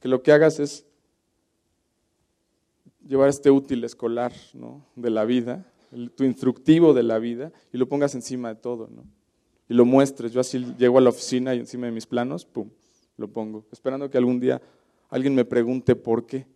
[0.00, 0.86] que lo que hagas es
[3.06, 4.86] llevar este útil escolar ¿no?
[4.96, 5.66] de la vida,
[6.14, 9.04] tu instructivo de la vida, y lo pongas encima de todo, ¿no?
[9.68, 10.32] Y lo muestres.
[10.32, 12.68] Yo así llego a la oficina y encima de mis planos, pum,
[13.16, 14.60] lo pongo, esperando que algún día
[15.08, 16.46] alguien me pregunte por qué.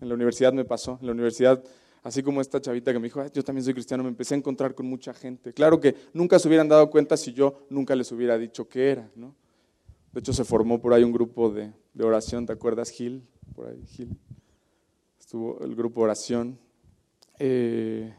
[0.00, 0.98] En la universidad me pasó.
[1.00, 1.62] En la universidad,
[2.02, 4.38] así como esta chavita que me dijo, "Ay, yo también soy cristiano, me empecé a
[4.38, 5.52] encontrar con mucha gente.
[5.52, 9.10] Claro que nunca se hubieran dado cuenta si yo nunca les hubiera dicho qué era,
[9.14, 9.34] ¿no?
[10.12, 13.22] De hecho, se formó por ahí un grupo de, de oración, ¿te acuerdas, Gil?
[13.54, 14.18] Por ahí, Gil.
[15.18, 16.58] Estuvo el grupo oración.
[17.38, 18.14] Eh,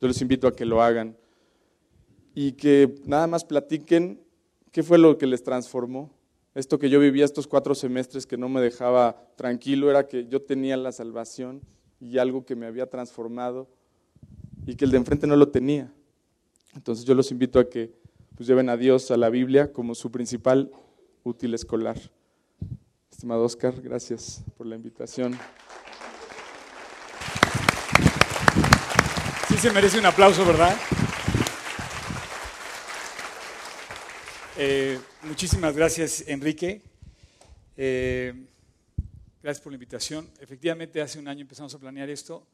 [0.00, 1.16] yo les invito a que lo hagan
[2.36, 4.20] y que nada más platiquen
[4.70, 6.10] qué fue lo que les transformó.
[6.54, 10.42] Esto que yo vivía estos cuatro semestres que no me dejaba tranquilo era que yo
[10.42, 11.62] tenía la salvación
[11.98, 13.68] y algo que me había transformado
[14.66, 15.90] y que el de enfrente no lo tenía.
[16.74, 17.90] Entonces yo los invito a que
[18.36, 20.70] pues, lleven a Dios, a la Biblia, como su principal
[21.24, 21.96] útil escolar.
[23.10, 25.38] Estimado Oscar, gracias por la invitación.
[29.48, 30.76] Sí se merece un aplauso, ¿verdad?
[34.58, 36.80] Eh, muchísimas gracias, Enrique.
[37.76, 38.32] Eh,
[39.42, 40.30] gracias por la invitación.
[40.40, 42.46] Efectivamente, hace un año empezamos a planear esto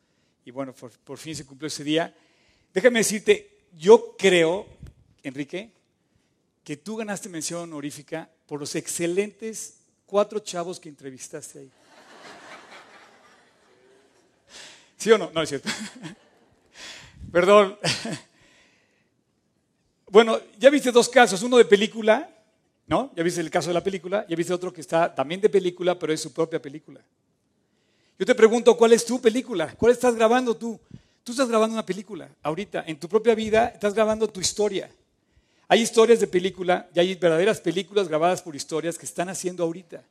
[0.44, 2.12] y bueno, por, por fin se cumplió ese día.
[2.74, 4.66] Déjame decirte, yo creo,
[5.22, 5.70] Enrique,
[6.64, 11.70] que tú ganaste mención honorífica por los excelentes cuatro chavos que entrevistaste ahí.
[14.96, 15.30] ¿Sí o no?
[15.32, 15.68] No es cierto.
[17.32, 17.78] Perdón.
[20.12, 22.28] Bueno, ya viste dos casos, uno de película,
[22.86, 23.10] ¿no?
[23.16, 25.98] Ya viste el caso de la película, ya viste otro que está también de película,
[25.98, 27.00] pero es su propia película.
[28.18, 29.74] Yo te pregunto, ¿cuál es tu película?
[29.74, 30.78] ¿Cuál estás grabando tú?
[31.24, 34.90] Tú estás grabando una película ahorita, en tu propia vida estás grabando tu historia.
[35.66, 40.04] Hay historias de película y hay verdaderas películas grabadas por historias que están haciendo ahorita.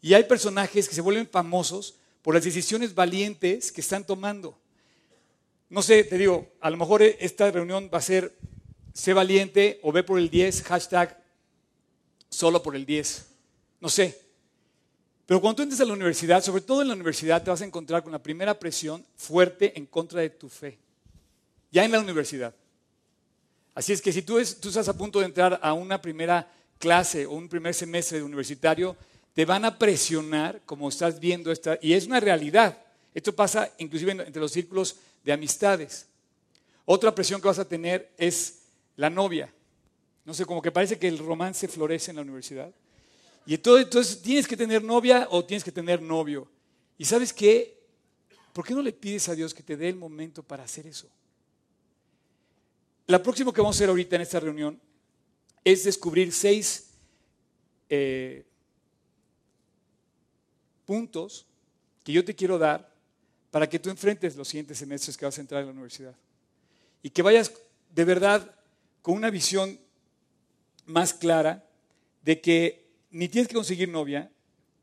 [0.00, 4.56] Y hay personajes que se vuelven famosos por las decisiones valientes que están tomando.
[5.70, 8.32] No sé, te digo, a lo mejor esta reunión va a ser
[8.98, 11.22] sé valiente o ve por el 10, hashtag
[12.28, 13.26] solo por el 10.
[13.80, 14.20] No sé.
[15.24, 17.64] Pero cuando tú entres a la universidad, sobre todo en la universidad, te vas a
[17.64, 20.78] encontrar con la primera presión fuerte en contra de tu fe.
[21.70, 22.52] Ya en la universidad.
[23.72, 26.50] Así es que si tú, es, tú estás a punto de entrar a una primera
[26.80, 28.96] clase o un primer semestre universitario,
[29.32, 32.76] te van a presionar como estás viendo esta, y es una realidad.
[33.14, 36.08] Esto pasa inclusive entre los círculos de amistades.
[36.84, 38.57] Otra presión que vas a tener es
[38.98, 39.50] la novia.
[40.24, 42.70] No sé, como que parece que el romance florece en la universidad.
[43.46, 46.46] Y entonces, entonces tienes que tener novia o tienes que tener novio.
[46.98, 47.78] ¿Y sabes qué?
[48.52, 51.08] ¿Por qué no le pides a Dios que te dé el momento para hacer eso?
[53.06, 54.80] La próxima que vamos a hacer ahorita en esta reunión
[55.64, 56.90] es descubrir seis
[57.88, 58.44] eh,
[60.84, 61.46] puntos
[62.02, 62.92] que yo te quiero dar
[63.52, 66.16] para que tú enfrentes los siguientes semestres que vas a entrar en la universidad.
[67.00, 67.52] Y que vayas
[67.94, 68.57] de verdad
[69.08, 69.80] con una visión
[70.84, 71.66] más clara
[72.20, 74.30] de que ni tienes que conseguir novia,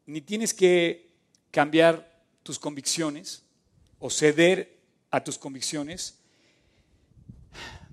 [0.07, 1.11] ni tienes que
[1.51, 3.43] cambiar tus convicciones
[3.99, 4.79] o ceder
[5.11, 6.17] a tus convicciones,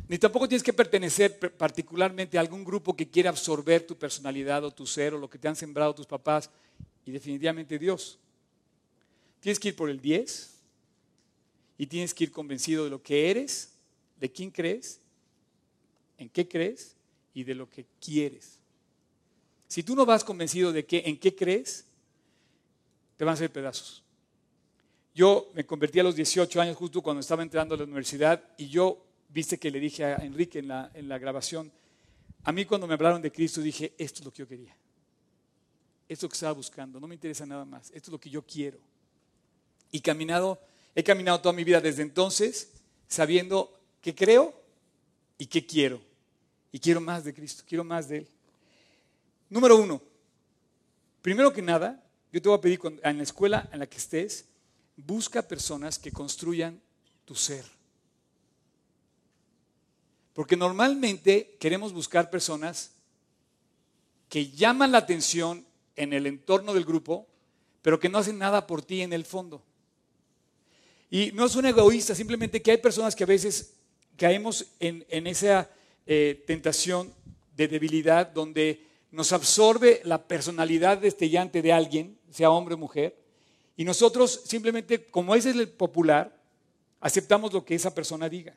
[0.08, 4.70] ni tampoco tienes que pertenecer particularmente a algún grupo que quiera absorber tu personalidad o
[4.70, 6.48] tu ser o lo que te han sembrado tus papás
[7.04, 8.18] y definitivamente Dios.
[9.40, 10.50] Tienes que ir por el 10
[11.76, 13.74] y tienes que ir convencido de lo que eres,
[14.18, 15.01] de quién crees,
[16.22, 16.96] en qué crees
[17.34, 18.58] y de lo que quieres.
[19.68, 21.84] Si tú no vas convencido de que en qué crees,
[23.16, 24.02] te van a hacer pedazos.
[25.14, 28.68] Yo me convertí a los 18 años justo cuando estaba entrando a la universidad y
[28.68, 31.70] yo viste que le dije a Enrique en la, en la grabación,
[32.44, 34.76] a mí cuando me hablaron de Cristo dije, esto es lo que yo quería.
[36.08, 38.30] Esto es lo que estaba buscando, no me interesa nada más, esto es lo que
[38.30, 38.78] yo quiero.
[39.90, 40.60] Y caminado,
[40.94, 42.72] he caminado toda mi vida desde entonces
[43.06, 44.54] sabiendo que creo
[45.38, 46.11] y que quiero.
[46.72, 48.28] Y quiero más de Cristo, quiero más de Él.
[49.50, 50.02] Número uno,
[51.20, 52.02] primero que nada,
[52.32, 54.46] yo te voy a pedir en la escuela en la que estés,
[54.96, 56.80] busca personas que construyan
[57.26, 57.64] tu ser.
[60.32, 62.92] Porque normalmente queremos buscar personas
[64.28, 67.26] que llaman la atención en el entorno del grupo,
[67.82, 69.62] pero que no hacen nada por ti en el fondo.
[71.10, 73.74] Y no es un egoísta, simplemente que hay personas que a veces
[74.16, 75.68] caemos en, esa
[76.06, 77.12] eh, tentación
[77.56, 83.16] de debilidad donde nos absorbe la personalidad destellante de alguien, sea hombre o mujer,
[83.76, 86.36] y nosotros simplemente, como ese es el popular,
[87.00, 88.54] aceptamos lo que esa persona diga.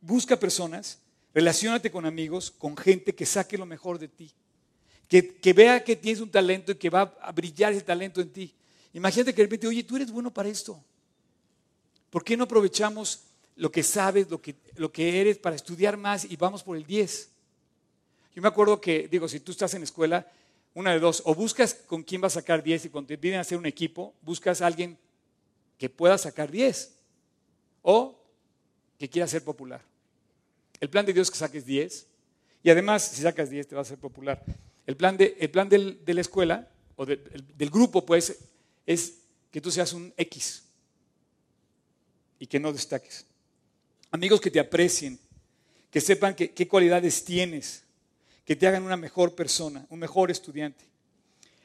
[0.00, 0.98] Busca personas,
[1.32, 4.30] relacionate con amigos, con gente que saque lo mejor de ti,
[5.08, 8.30] que, que vea que tienes un talento y que va a brillar ese talento en
[8.30, 8.54] ti.
[8.92, 10.82] Imagínate que de repente, oye, tú eres bueno para esto.
[12.10, 13.20] ¿Por qué no aprovechamos
[13.56, 16.84] lo que sabes, lo que, lo que eres para estudiar más y vamos por el
[16.84, 17.30] 10?
[18.34, 20.26] Yo me acuerdo que, digo, si tú estás en escuela,
[20.76, 23.38] Una de dos, o buscas con quién va a sacar 10 y cuando te piden
[23.38, 24.98] hacer un equipo, buscas a alguien
[25.78, 26.96] que pueda sacar 10
[27.82, 28.18] o
[28.98, 29.80] que quiera ser popular.
[30.80, 32.08] El plan de Dios es que saques 10
[32.64, 34.42] y además si sacas 10 te va a ser popular.
[34.84, 38.36] El plan de, el plan de la escuela o de- el- del grupo pues
[38.84, 39.18] es
[39.52, 40.64] que tú seas un X
[42.40, 43.26] y que no destaques.
[44.14, 45.18] Amigos que te aprecien,
[45.90, 47.82] que sepan qué cualidades tienes,
[48.44, 50.84] que te hagan una mejor persona, un mejor estudiante.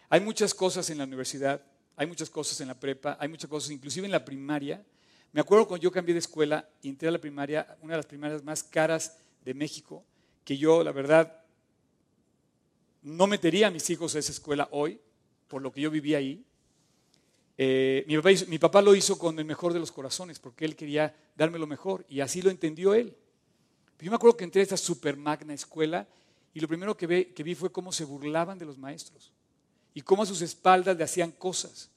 [0.09, 1.61] Hay muchas cosas en la universidad,
[1.95, 4.83] hay muchas cosas en la prepa, hay muchas cosas, inclusive en la primaria.
[5.31, 8.07] Me acuerdo cuando yo cambié de escuela y entré a la primaria, una de las
[8.07, 10.03] primarias más caras de México,
[10.43, 11.43] que yo, la verdad,
[13.03, 14.99] no metería a mis hijos a esa escuela hoy,
[15.47, 16.43] por lo que yo vivía ahí.
[17.61, 18.05] Eh,
[18.47, 21.67] mi, papá lo hizo con el mejor de los corazones, porque él quería darme lo
[21.67, 23.13] mejor, y así lo entendió él.
[23.99, 26.07] Yo me acuerdo que entré a esta super magna escuela
[26.53, 29.33] y lo primero que, vi fue cómo se burlaban de los maestros
[29.93, 31.89] y cómo a sus espaldas le hacían cosas.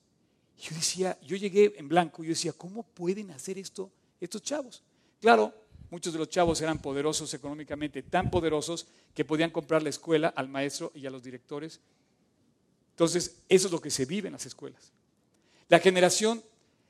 [0.60, 3.88] Yo decía, yo llegué en blanco, yo decía, ¿cómo pueden hacer esto
[4.20, 4.82] estos chavos?
[5.20, 5.54] Claro,
[5.90, 10.48] muchos de los chavos eran poderosos económicamente, tan poderosos que podían comprar la escuela al
[10.48, 11.78] maestro y a los directores.
[12.90, 14.90] Entonces, eso es lo que se vive en las escuelas.
[15.72, 16.44] La generación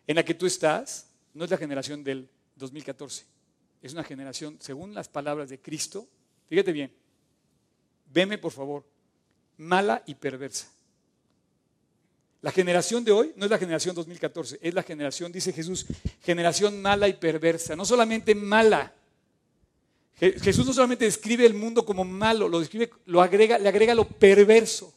[0.08, 3.24] en la que tú estás no es la generación del 2014.
[3.80, 6.08] Es una generación, según las palabras de Cristo,
[6.48, 6.92] fíjate bien,
[8.12, 8.84] veme por favor,
[9.58, 10.66] mala y perversa.
[12.40, 15.86] La generación de hoy no es la generación 2014, es la generación, dice Jesús,
[16.24, 17.76] generación mala y perversa.
[17.76, 18.92] No solamente mala.
[20.20, 23.94] Je- Jesús no solamente describe el mundo como malo, lo describe, lo agrega, le agrega
[23.94, 24.92] lo perverso.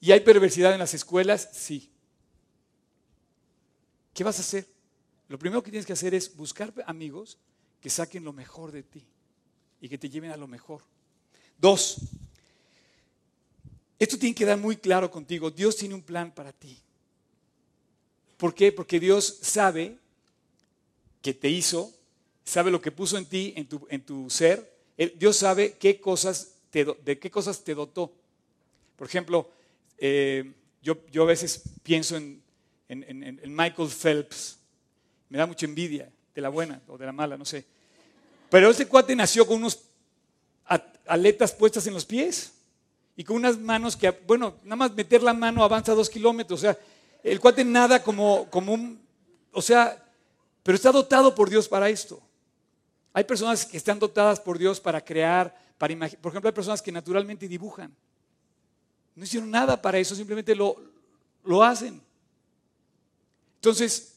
[0.00, 1.50] ¿Y hay perversidad en las escuelas?
[1.52, 1.90] Sí.
[4.14, 4.66] ¿Qué vas a hacer?
[5.28, 7.38] Lo primero que tienes que hacer es buscar amigos
[7.80, 9.06] que saquen lo mejor de ti
[9.80, 10.82] y que te lleven a lo mejor.
[11.58, 11.98] Dos,
[13.98, 15.50] esto tiene que quedar muy claro contigo.
[15.50, 16.78] Dios tiene un plan para ti.
[18.36, 18.72] ¿Por qué?
[18.72, 19.98] Porque Dios sabe
[21.20, 21.92] que te hizo,
[22.44, 24.74] sabe lo que puso en ti, en tu, ser.
[25.16, 28.12] Dios sabe qué cosas de qué cosas te dotó.
[28.96, 29.50] Por ejemplo,
[29.98, 30.52] eh,
[30.82, 32.42] yo, yo a veces pienso en,
[32.92, 34.58] en- en- en Michael Phelps.
[35.28, 37.64] Me da mucha envidia, de la buena o de la mala, no sé.
[38.50, 39.80] Pero este cuate nació con unos
[41.06, 42.52] aletas puestas en los pies
[43.16, 46.60] y con unas manos que, bueno, nada más meter la mano avanza dos kilómetros.
[46.60, 46.78] O sea,
[47.22, 49.00] el cuate nada como, como un,
[49.52, 50.04] o sea,
[50.62, 52.20] pero está dotado por Dios para esto.
[53.12, 56.20] Hay personas que están dotadas por Dios para crear, para imaginar.
[56.22, 57.92] Por ejemplo, hay personas que naturalmente dibujan.
[59.16, 60.76] No hicieron nada para eso, simplemente lo,
[61.44, 62.00] lo hacen.
[63.60, 64.14] Entonces,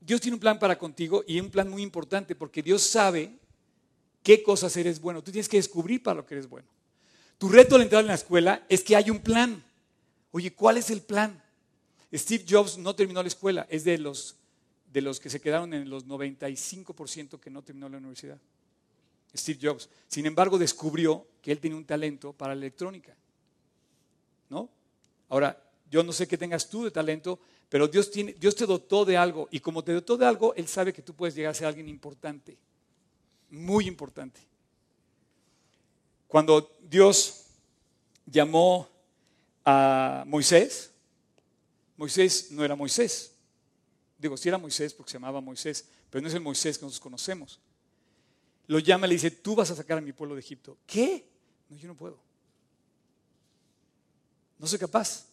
[0.00, 3.36] Dios tiene un plan para contigo y un plan muy importante porque Dios sabe
[4.22, 5.20] qué cosas eres bueno.
[5.20, 6.68] Tú tienes que descubrir para lo que eres bueno.
[7.38, 9.64] Tu reto al entrar en la escuela es que hay un plan.
[10.30, 11.42] Oye, ¿cuál es el plan?
[12.14, 14.36] Steve Jobs no terminó la escuela, es de los,
[14.92, 18.38] de los que se quedaron en los 95% que no terminó la universidad.
[19.34, 19.88] Steve Jobs.
[20.06, 23.16] Sin embargo, descubrió que él tenía un talento para la electrónica.
[24.50, 24.70] ¿No?
[25.28, 25.60] Ahora,
[25.90, 27.40] yo no sé qué tengas tú de talento,
[27.72, 30.68] pero Dios, tiene, Dios te dotó de algo y como te dotó de algo, Él
[30.68, 32.58] sabe que tú puedes llegar a ser alguien importante,
[33.48, 34.38] muy importante.
[36.28, 37.46] Cuando Dios
[38.26, 38.86] llamó
[39.64, 40.90] a Moisés,
[41.96, 43.32] Moisés no era Moisés.
[44.18, 47.00] Digo, sí era Moisés porque se llamaba Moisés, pero no es el Moisés que nosotros
[47.00, 47.58] conocemos.
[48.66, 50.76] Lo llama y le dice, tú vas a sacar a mi pueblo de Egipto.
[50.86, 51.26] ¿Qué?
[51.70, 52.18] No, yo no puedo.
[54.58, 55.31] No soy capaz.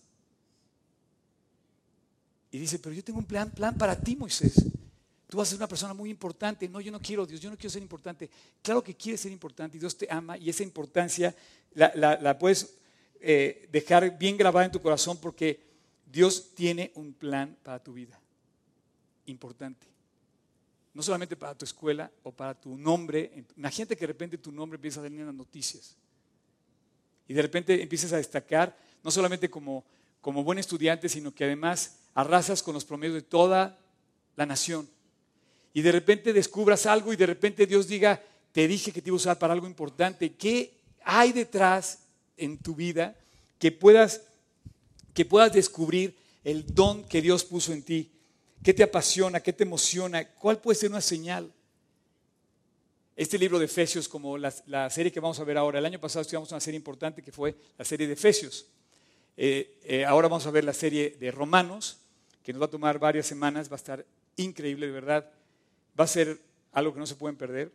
[2.51, 4.55] Y dice, pero yo tengo un plan, plan para ti, Moisés.
[5.29, 6.67] Tú vas a ser una persona muy importante.
[6.67, 8.29] No, yo no quiero, Dios, yo no quiero ser importante.
[8.63, 11.35] Claro que quieres ser importante y Dios te ama y esa importancia
[11.75, 12.75] la, puedes
[13.19, 15.59] eh, dejar bien grabada en tu corazón porque
[16.11, 18.19] Dios tiene un plan para tu vida.
[19.27, 19.85] Importante.
[20.95, 23.45] No solamente para tu escuela o para tu nombre.
[23.55, 25.95] Imagínate que de repente tu nombre empieza a salir en las noticias.
[27.27, 29.85] Y de repente empiezas a destacar, no solamente como,
[30.21, 33.79] como buen estudiante, sino que además arrasas con los promedios de toda
[34.35, 34.89] la nación.
[35.73, 39.15] Y de repente descubras algo y de repente Dios diga, te dije que te iba
[39.15, 40.33] a usar para algo importante.
[40.33, 41.99] ¿Qué hay detrás
[42.37, 43.15] en tu vida
[43.57, 44.21] que puedas,
[45.13, 48.11] que puedas descubrir el don que Dios puso en ti?
[48.63, 49.39] ¿Qué te apasiona?
[49.39, 50.27] ¿Qué te emociona?
[50.27, 51.53] ¿Cuál puede ser una señal?
[53.15, 56.21] Este libro de Efesios, como la, serie que vamos a ver ahora, el año pasado
[56.21, 58.65] estudiamos una serie importante que fue la serie de Efesios.
[59.35, 61.97] Eh, eh, ahora vamos a ver la serie de Romanos,
[62.49, 64.03] que nos va a tomar varias semanas, va a estar
[64.35, 65.29] increíble, de verdad.
[65.99, 66.35] Va a ser
[66.71, 67.71] algo que no se pueden perder.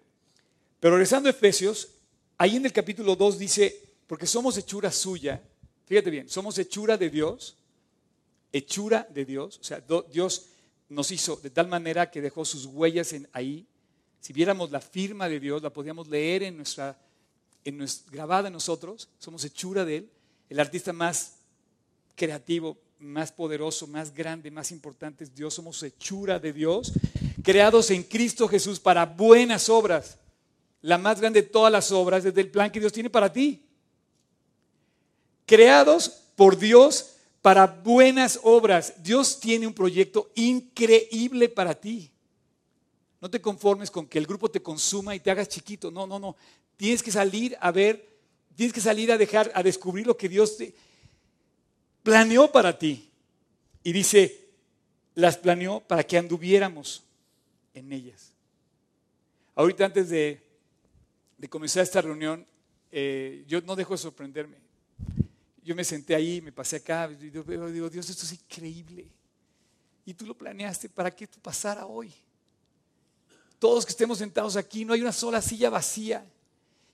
[0.80, 1.90] Pero regresando a Efesios,
[2.36, 5.40] ahí en el capítulo 2 dice, porque somos hechura suya,
[5.86, 7.56] Fíjate bien, somos hechura de Dios,
[8.52, 10.46] hechura de Dios, o sea, Dios
[10.88, 13.68] nos hizo de tal manera que dejó sus huellas en, ahí.
[14.18, 16.98] Si viéramos la firma de Dios, la podíamos leer en nuestra,
[17.64, 20.10] en nuestra, grabada en nosotros, somos hechura de Él,
[20.48, 21.36] el artista más
[22.16, 26.92] creativo, más poderoso, más grande, más importante es Dios, somos hechura de Dios,
[27.42, 30.18] creados en Cristo Jesús para buenas obras,
[30.80, 33.62] la más grande de todas las obras, desde el plan que Dios tiene para ti.
[35.46, 38.94] Creados por Dios para buenas obras.
[39.02, 42.10] Dios tiene un proyecto increíble para ti.
[43.20, 45.90] No te conformes con que el grupo te consuma y te hagas chiquito.
[45.90, 46.36] No, no, no.
[46.76, 48.18] Tienes que salir a ver,
[48.54, 50.74] tienes que salir a dejar, a descubrir lo que Dios te
[52.04, 53.10] planeó para ti.
[53.82, 54.46] Y dice,
[55.16, 57.02] las planeó para que anduviéramos
[57.74, 58.32] en ellas.
[59.56, 60.40] Ahorita antes de,
[61.50, 62.46] comenzar esta reunión,
[62.92, 64.64] eh, yo no dejo de sorprenderme
[65.64, 67.42] yo me senté ahí, me pasé acá, y digo,
[67.88, 69.06] Dios, esto es increíble.
[70.04, 72.12] Y tú lo planeaste para que esto pasara hoy.
[73.58, 76.22] Todos que estemos sentados aquí, no hay una sola silla vacía.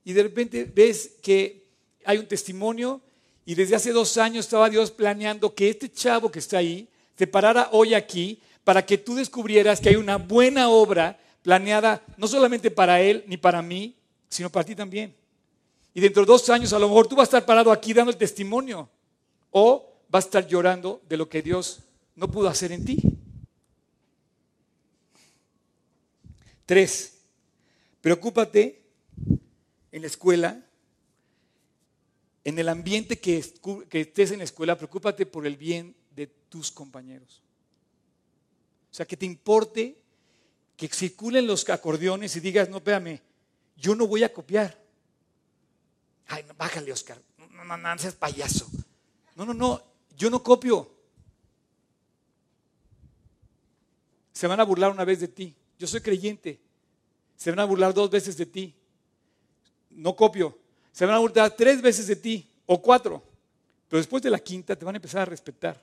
[0.05, 1.65] Y de repente ves que
[2.05, 3.03] hay un testimonio
[3.51, 6.89] y desde hace dos años estaba Dios planeando que este chavo que está ahí
[7.19, 12.29] se parara hoy aquí para que tú descubrieras que hay una buena obra planeada no
[12.29, 13.97] solamente para él ni para mí,
[14.29, 15.13] sino para ti también.
[15.93, 18.13] Y dentro de dos años a lo mejor tú vas a estar parado aquí dando
[18.13, 18.89] el testimonio
[19.51, 21.81] o vas a estar llorando de lo que Dios
[22.15, 23.03] no pudo hacer en ti.
[26.67, 27.15] Tres,
[28.01, 28.81] preocúpate
[29.91, 30.65] en la escuela,
[32.51, 37.43] en el ambiente que, estés en la escuela, preocúpate por el bien de tus compañeros.
[38.91, 40.03] O sea, que te importe
[40.77, 43.21] que circulen los acordeones y digas, no, espérame,
[43.77, 44.83] yo no voy a copiar.
[46.27, 47.23] Ay, bájale, Oscar.
[47.39, 48.69] No, no, no, seas payaso.
[49.37, 49.81] No, no, no,
[50.17, 50.93] yo no copio.
[54.33, 55.55] Se van a burlar una vez de ti.
[55.79, 56.61] Yo soy creyente.
[57.37, 58.75] Se van a burlar dos veces de ti.
[59.91, 60.60] No copio.
[60.93, 63.23] Se van a burlar tres veces de ti o cuatro.
[63.89, 65.81] Pero después de la quinta te van a empezar a respetar.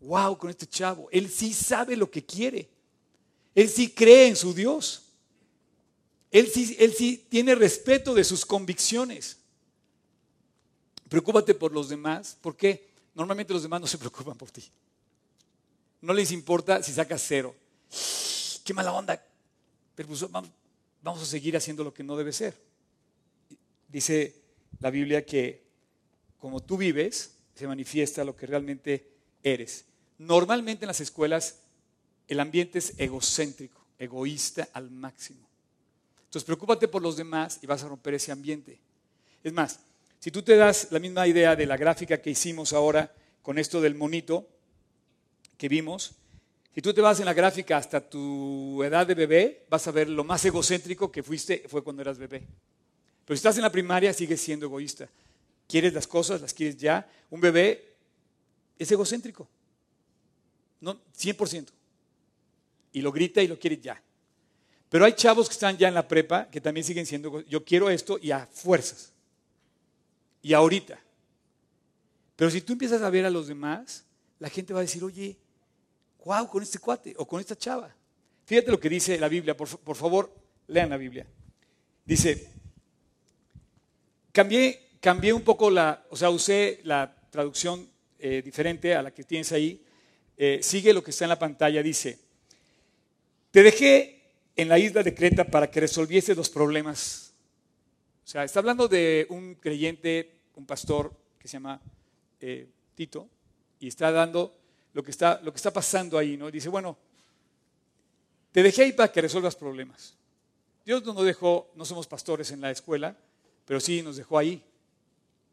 [0.00, 1.08] Wow, con este chavo.
[1.12, 2.68] Él sí sabe lo que quiere.
[3.54, 5.02] Él sí cree en su Dios.
[6.30, 9.36] Él sí, tiene respeto de sus convicciones.
[11.08, 14.64] Preocúpate por los demás, porque normalmente los demás no se preocupan por ti.
[16.00, 17.54] No les importa si sacas cero.
[18.64, 19.22] Qué mala onda.
[19.94, 20.24] Pero pues,
[21.02, 22.69] vamos a seguir haciendo lo que no debe ser.
[23.90, 24.34] Dice
[24.78, 25.70] la Biblia que
[26.38, 29.06] como tú vives, se manifiesta lo que realmente
[29.42, 29.84] eres.
[30.18, 31.60] Normalmente en las escuelas
[32.26, 35.48] el ambiente es egocéntrico, egoísta al máximo.
[36.24, 38.80] Entonces, preocúpate por los demás y vas a romper ese ambiente.
[39.42, 39.80] Es más,
[40.20, 43.12] si tú te das la misma idea de la gráfica que hicimos ahora
[43.42, 44.48] con esto del monito
[45.58, 46.12] que vimos,
[46.72, 50.08] si tú te vas en la gráfica hasta tu edad de bebé, vas a ver
[50.08, 52.46] lo más egocéntrico que fuiste fue cuando eras bebé.
[53.30, 55.08] Pero si estás en la primaria, sigues siendo egoísta.
[55.68, 57.08] Quieres las cosas, las quieres ya.
[57.30, 57.94] Un bebé
[58.76, 59.46] es egocéntrico.
[60.80, 61.68] No, 100%.
[62.92, 64.02] Y lo grita y lo quiere ya.
[64.88, 67.88] Pero hay chavos que están ya en la prepa que también siguen siendo, yo quiero
[67.88, 69.12] esto y a fuerzas.
[70.42, 70.98] Y ahorita.
[72.34, 74.04] Pero si tú empiezas a ver a los demás,
[74.40, 75.38] la gente va a decir, oye,
[76.24, 77.94] wow, con este cuate o con esta chava.
[78.44, 80.34] Fíjate lo que dice la Biblia, por, favor,
[80.66, 81.28] lean la Biblia.
[82.04, 82.58] Dice,
[84.32, 89.24] cambié, cambié un poco la, o sea, usé la traducción eh, diferente a la que
[89.24, 89.82] tienes ahí.
[90.36, 92.18] Eh, sigue lo que está en la pantalla, dice,
[93.50, 94.22] te dejé
[94.56, 97.32] en la isla de Creta para que resolviese los problemas.
[98.24, 101.80] O sea, está hablando de un creyente, un pastor que se llama
[102.40, 103.28] eh, Tito,
[103.80, 104.56] y está dando
[104.92, 106.50] lo que está, lo que está pasando ahí, ¿no?
[106.50, 106.96] Dice, bueno,
[108.52, 110.16] te dejé ahí para que resuelvas problemas.
[110.84, 113.16] Dios no nos dejó, no somos pastores en la escuela,
[113.70, 114.60] pero sí nos dejó ahí.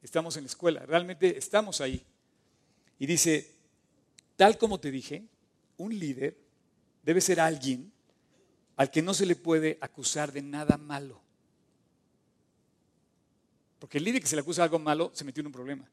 [0.02, 2.04] Estamos en la escuela, realmente estamos ahí.
[2.98, 3.48] Y dice,
[4.36, 5.24] tal como te dije,
[5.78, 6.36] un líder
[7.04, 7.92] debe ser alguien
[8.76, 11.22] al que no se le puede acusar de nada malo.
[13.78, 15.88] Porque el líder que se le acusa de algo malo se metió en un problema.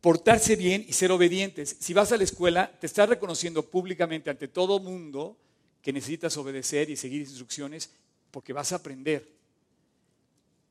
[0.00, 1.76] Portarse bien y ser obedientes.
[1.80, 5.36] Si vas a la escuela, te estás reconociendo públicamente ante todo mundo
[5.82, 7.90] que necesitas obedecer y seguir instrucciones
[8.30, 9.36] porque vas a aprender.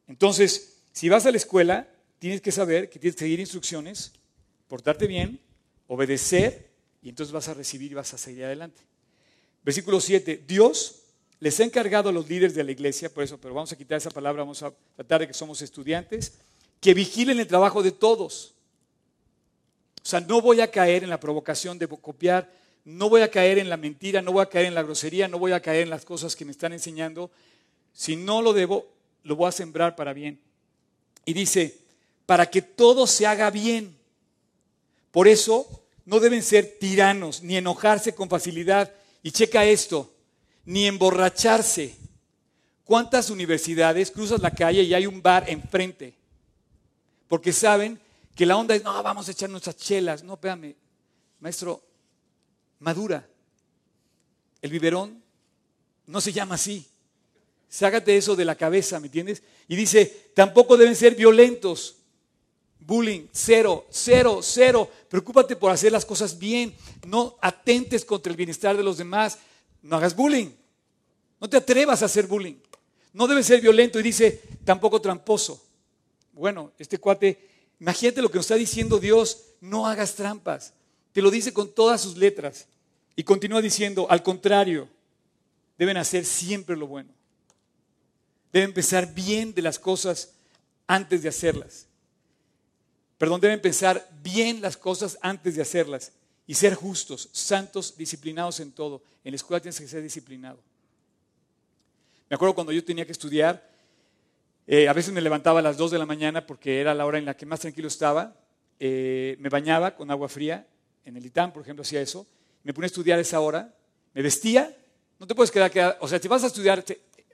[0.08, 1.88] Entonces, si vas a la escuela,
[2.20, 4.14] tienes que saber que tienes que seguir instrucciones,
[4.68, 5.40] portarte bien,
[5.88, 6.70] obedecer
[7.02, 8.82] y entonces vas a recibir y vas a seguir adelante.
[9.64, 11.02] Versículo 7, Dios
[11.40, 13.98] les ha encargado a los líderes de la iglesia, por eso, pero vamos a quitar
[13.98, 16.34] esa palabra, vamos a tratar de que somos estudiantes,
[16.80, 18.54] que vigilen el trabajo de todos.
[20.02, 22.52] O sea, no voy a caer en la provocación de copiar,
[22.86, 25.38] no voy a caer en la mentira, no voy a caer en la grosería, no
[25.38, 27.30] voy a caer en las cosas que me están enseñando.
[27.92, 28.88] Si no lo debo,
[29.28, 30.40] lo voy a sembrar para bien.
[31.26, 31.78] Y dice,
[32.26, 33.98] para que todo se haga bien.
[35.12, 38.90] Por eso no deben ser tiranos, ni enojarse con facilidad.
[39.22, 40.14] Y checa esto,
[40.64, 41.98] ni emborracharse.
[42.86, 46.14] ¿Cuántas universidades cruzas la calle y hay un bar enfrente?
[47.28, 48.00] Porque saben
[48.34, 50.24] que la onda es, no, vamos a echar nuestras chelas.
[50.24, 50.74] No, espérame,
[51.42, 51.84] maestro,
[52.80, 53.28] madura.
[54.62, 55.22] El biberón
[56.06, 56.88] no se llama así.
[57.70, 59.44] Sácate eso de la cabeza, ¿me entiendes?
[59.68, 61.96] Y dice, tampoco deben ser violentos.
[62.80, 64.90] Bullying, cero, cero, cero.
[65.10, 66.74] Preocúpate por hacer las cosas bien.
[67.06, 69.38] No atentes contra el bienestar de los demás.
[69.82, 70.52] No hagas bullying.
[71.42, 72.56] No te atrevas a hacer bullying.
[73.14, 75.62] No debe ser violento y dice, tampoco tramposo.
[76.32, 77.50] Bueno, este cuate,
[77.80, 80.74] imagínate lo que nos está diciendo Dios, no hagas trampas.
[81.12, 82.68] Te lo dice con todas sus letras.
[83.16, 84.88] Y continúa diciendo, al contrario,
[85.78, 87.17] deben hacer siempre lo bueno.
[88.58, 90.34] Deben pensar bien de las cosas
[90.88, 91.86] antes de hacerlas.
[93.20, 96.12] Perdón, deben pensar bien las cosas antes de hacerlas
[96.48, 99.04] y ser justos, santos, disciplinados en todo.
[99.24, 100.58] En la escuela tienes que ser disciplinado.
[102.32, 103.64] Me acuerdo cuando yo tenía que estudiar,
[104.66, 107.20] eh, a veces me levantaba a las 2 de la mañana porque era la hora
[107.20, 108.36] en la que más tranquilo estaba.
[108.80, 110.66] Eh, me bañaba con agua fría,
[111.06, 112.26] en el ITAM, por ejemplo, hacía eso.
[112.64, 113.72] Me ponía a estudiar a esa hora,
[114.16, 114.76] me vestía.
[115.20, 116.84] No te puedes quedar, o sea, si vas a estudiar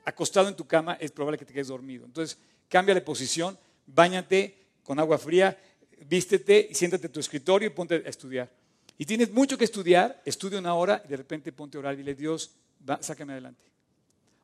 [0.05, 2.05] acostado en tu cama, es probable que te quedes dormido.
[2.05, 2.37] Entonces,
[2.69, 5.57] cambia de posición, bañate con agua fría,
[6.05, 8.49] vístete y siéntate a tu escritorio y ponte a estudiar.
[8.97, 11.97] Y tienes mucho que estudiar, estudia una hora y de repente ponte a orar y
[11.97, 12.51] dile, Dios,
[12.99, 13.63] sácame adelante.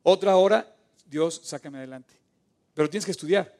[0.03, 2.13] Otra hora, Dios, sácame adelante.
[2.73, 3.55] Pero tienes que estudiar.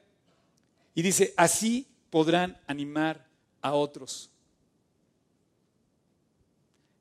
[0.95, 3.25] Y dice, así podrán animar
[3.61, 4.29] a otros.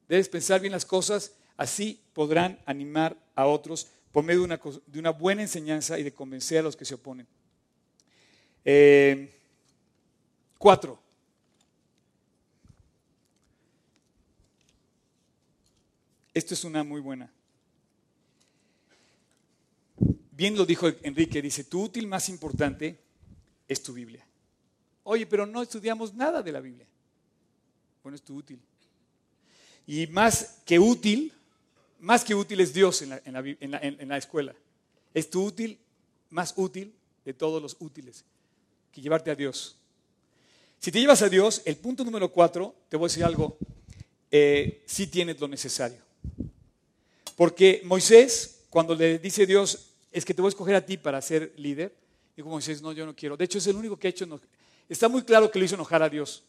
[0.09, 5.42] Debes pensar bien las cosas, así podrán animar a otros por medio de una, buena
[5.42, 7.26] enseñanza y de convencer a los que se oponen.
[8.64, 9.34] Eh,
[10.56, 11.00] cuatro.
[16.32, 17.30] Esto es una muy buena.
[20.30, 23.00] Bien lo dijo Enrique, dice, tu útil más importante
[23.66, 24.24] es tu Biblia.
[25.02, 26.86] Oye, pero no estudiamos nada de la Biblia.
[28.02, 28.61] Bueno, es tu útil.
[29.86, 31.32] Y más que útil,
[32.01, 34.55] más que útil es Dios en la, escuela.
[35.14, 35.78] Es tu útil,
[36.30, 36.94] más útil
[37.24, 38.24] de todos los útiles,
[38.92, 39.76] que llevarte a Dios.
[40.78, 43.59] Si te llevas a Dios, el punto número cuatro, te voy a decir algo,
[44.30, 45.99] eh, sí tienes lo necesario.
[47.36, 51.20] Porque Moisés, cuando le dice Dios, es que te voy a escoger a ti para
[51.20, 51.94] ser líder.
[52.36, 53.36] Como Moisés, no, yo no quiero.
[53.36, 54.49] De hecho, es el único que ha hecho enojar.
[54.88, 56.44] Está muy claro que lo hizo enojar a Dios.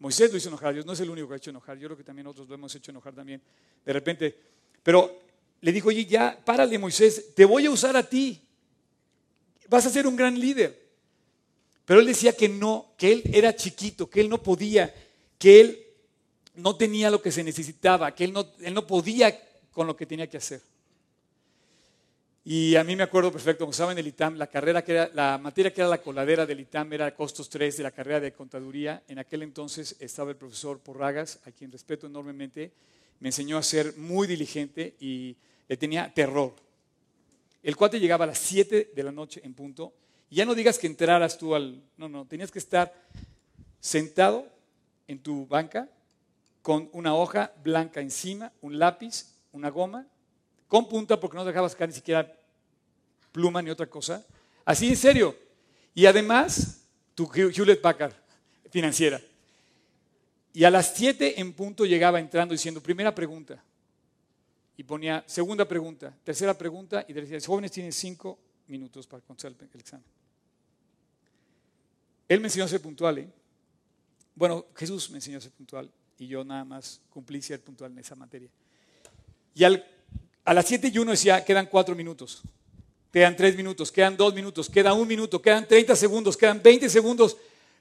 [0.00, 1.78] Moisés lo hizo enojar Dios, no es el único que ha hecho enojar.
[1.78, 3.40] Yo creo que también otros lo hemos hecho enojar también.
[3.84, 4.36] De repente.
[4.82, 5.20] Pero
[5.60, 8.40] le dijo, oye, ya, párale, Moisés, te voy a usar a ti.
[9.68, 10.88] Vas a ser un gran líder.
[11.84, 14.94] Pero él decía que no, que él era chiquito, que él no podía,
[15.38, 15.86] que él
[16.54, 19.38] no tenía lo que se necesitaba, que él no, él no podía
[19.70, 20.62] con lo que tenía que hacer.
[22.52, 25.38] Y a mí me acuerdo perfecto, como saben, el ITAM, la carrera que era, la
[25.38, 29.04] materia que era la coladera del ITAM era costos 3 de la carrera de contaduría.
[29.06, 32.72] En aquel entonces estaba el profesor Porragas, a quien respeto enormemente.
[33.20, 35.36] Me enseñó a ser muy diligente y
[35.68, 36.56] le tenía terror.
[37.62, 39.92] El cuate llegaba a las 7 de la noche en punto.
[40.28, 41.80] Ya no digas que entraras tú al...
[41.96, 42.92] No, no, tenías que estar
[43.78, 44.44] sentado
[45.06, 45.88] en tu banca
[46.62, 50.08] con una hoja blanca encima, un lápiz, una goma
[50.70, 52.32] con punta porque no dejabas caer ni siquiera
[53.32, 54.24] pluma ni otra cosa.
[54.64, 55.36] Así en serio.
[55.94, 56.82] Y además,
[57.14, 58.14] tu Hewlett Packard
[58.70, 59.20] financiera.
[60.52, 63.62] Y a las 7 en punto llegaba entrando diciendo, primera pregunta.
[64.76, 69.80] Y ponía segunda pregunta, tercera pregunta y decía, jóvenes tienen cinco minutos para contestar el
[69.80, 70.06] examen.
[72.26, 73.18] Él me enseñó a ser puntual.
[73.18, 73.28] ¿eh?
[74.34, 77.98] Bueno, Jesús me enseñó a ser puntual y yo nada más cumplí ser puntual en
[77.98, 78.48] esa materia.
[79.54, 82.42] Y a las 7 y 1 decía, quedan 4 minutos,
[83.12, 87.36] quedan 3 minutos, quedan 2 minutos, queda 1 minuto, quedan 30 segundos, quedan 20 segundos.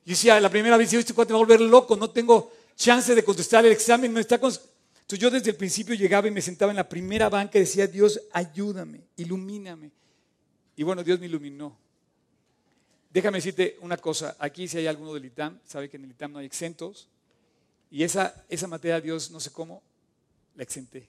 [0.06, 3.14] Y decía, la primera vez, este cuate me va a volver loco, no tengo chance
[3.14, 6.72] de contestar el examen, no está Entonces yo desde el principio llegaba y me sentaba
[6.72, 9.92] en la primera banca y decía, Dios, ayúdame, ilumíname.
[10.76, 11.78] Y bueno, Dios me iluminó.
[13.12, 16.32] Déjame decirte una cosa, aquí si hay alguno del ITAM, sabe que en el ITAM
[16.32, 17.10] no hay exentos,
[17.92, 19.82] y esa, esa materia Dios, no sé cómo,
[20.56, 21.08] la exenté.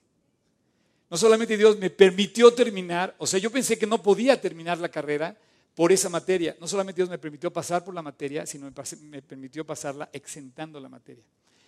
[1.10, 4.88] No solamente Dios me permitió terminar, o sea, yo pensé que no podía terminar la
[4.88, 5.36] carrera,
[5.74, 6.56] por esa materia.
[6.60, 10.78] No solamente Dios me permitió pasar por la materia, sino me, me permitió pasarla exentando
[10.80, 11.22] la materia.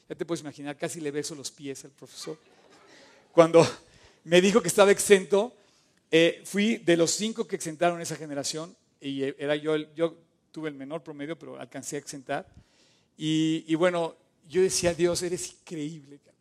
[0.08, 2.36] Ya te puedes imaginar, casi le beso los pies al profesor.
[3.32, 3.66] Cuando
[4.24, 5.54] me dijo que estaba exento,
[6.10, 10.16] eh, fui de los cinco que exentaron esa generación, y eh, era yo, el- yo
[10.50, 12.46] tuve el menor promedio, pero alcancé a exentar.
[13.16, 14.14] Y, y bueno,
[14.48, 16.18] yo decía, Dios, eres increíble.
[16.22, 16.36] cara".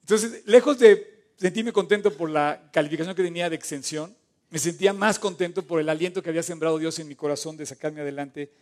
[0.00, 4.14] Entonces, lejos de sentirme contento por la calificación que tenía de exención,
[4.48, 7.66] me sentía más contento por el aliento que había sembrado Dios en mi corazón de
[7.66, 8.52] sacarme adelante,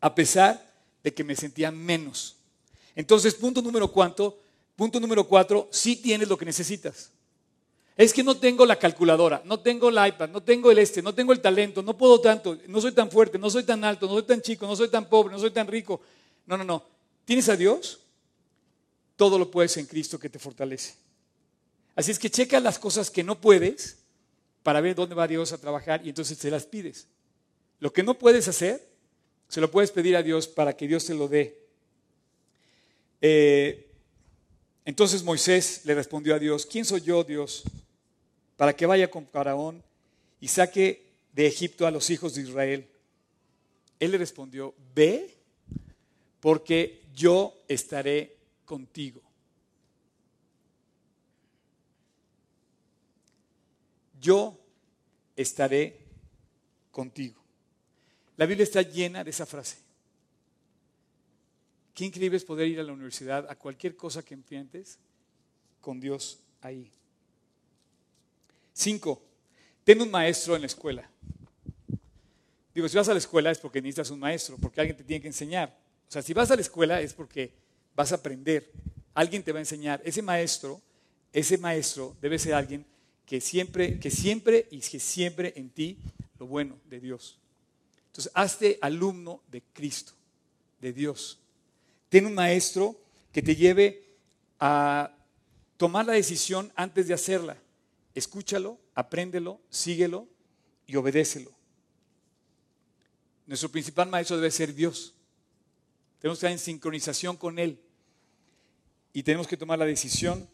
[0.00, 0.68] a pesar
[1.04, 2.34] de que me sentía menos.
[2.96, 4.36] Entonces, punto número cuatro,
[4.74, 7.12] punto número cuatro, sí tienes lo que necesitas.
[7.96, 11.14] Es que no tengo la calculadora, no tengo el iPad, no tengo el este, no
[11.14, 14.14] tengo el talento, no puedo tanto, no soy tan fuerte, no soy tan alto, no
[14.14, 16.00] soy tan chico, no soy tan pobre, no soy tan rico.
[16.46, 16.82] No, no, no.
[17.24, 18.00] ¿Tienes a Dios?
[19.14, 21.05] Todo lo puedes en Cristo que te fortalece.
[21.96, 23.96] Así es que checa las cosas que no puedes
[24.62, 27.08] para ver dónde va Dios a trabajar y entonces te las pides.
[27.80, 28.86] Lo que no puedes hacer,
[29.48, 31.58] se lo puedes pedir a Dios para que Dios te lo dé.
[33.22, 33.90] Eh,
[34.84, 37.64] entonces Moisés le respondió a Dios, ¿quién soy yo, Dios,
[38.56, 39.82] para que vaya con Faraón
[40.38, 42.86] y saque de Egipto a los hijos de Israel?
[43.98, 45.34] Él le respondió, ve,
[46.40, 48.36] porque yo estaré
[48.66, 49.25] contigo.
[54.26, 54.58] Yo
[55.36, 56.00] estaré
[56.90, 57.40] contigo.
[58.36, 59.76] La Biblia está llena de esa frase.
[61.94, 64.98] Qué increíble es poder ir a la universidad, a cualquier cosa que enfrentes,
[65.80, 66.90] con Dios ahí.
[68.72, 69.22] Cinco,
[69.84, 71.08] ten un maestro en la escuela.
[72.74, 75.22] Digo, si vas a la escuela es porque necesitas un maestro, porque alguien te tiene
[75.22, 75.68] que enseñar.
[76.08, 77.52] O sea, si vas a la escuela es porque
[77.94, 78.72] vas a aprender.
[79.14, 80.02] Alguien te va a enseñar.
[80.04, 80.82] Ese maestro,
[81.32, 82.84] ese maestro debe ser alguien
[83.26, 85.98] que siempre, que siempre y que siempre en ti
[86.38, 87.38] lo bueno de Dios.
[88.06, 90.12] Entonces, hazte alumno de Cristo,
[90.80, 91.38] de Dios.
[92.08, 92.98] Ten un maestro
[93.32, 94.06] que te lleve
[94.58, 95.14] a
[95.76, 97.58] tomar la decisión antes de hacerla.
[98.14, 100.28] Escúchalo, apréndelo, síguelo
[100.86, 101.52] y obedécelo.
[103.46, 105.14] Nuestro principal maestro debe ser Dios.
[106.20, 107.80] Tenemos que estar en sincronización con Él.
[109.12, 110.48] Y tenemos que tomar la decisión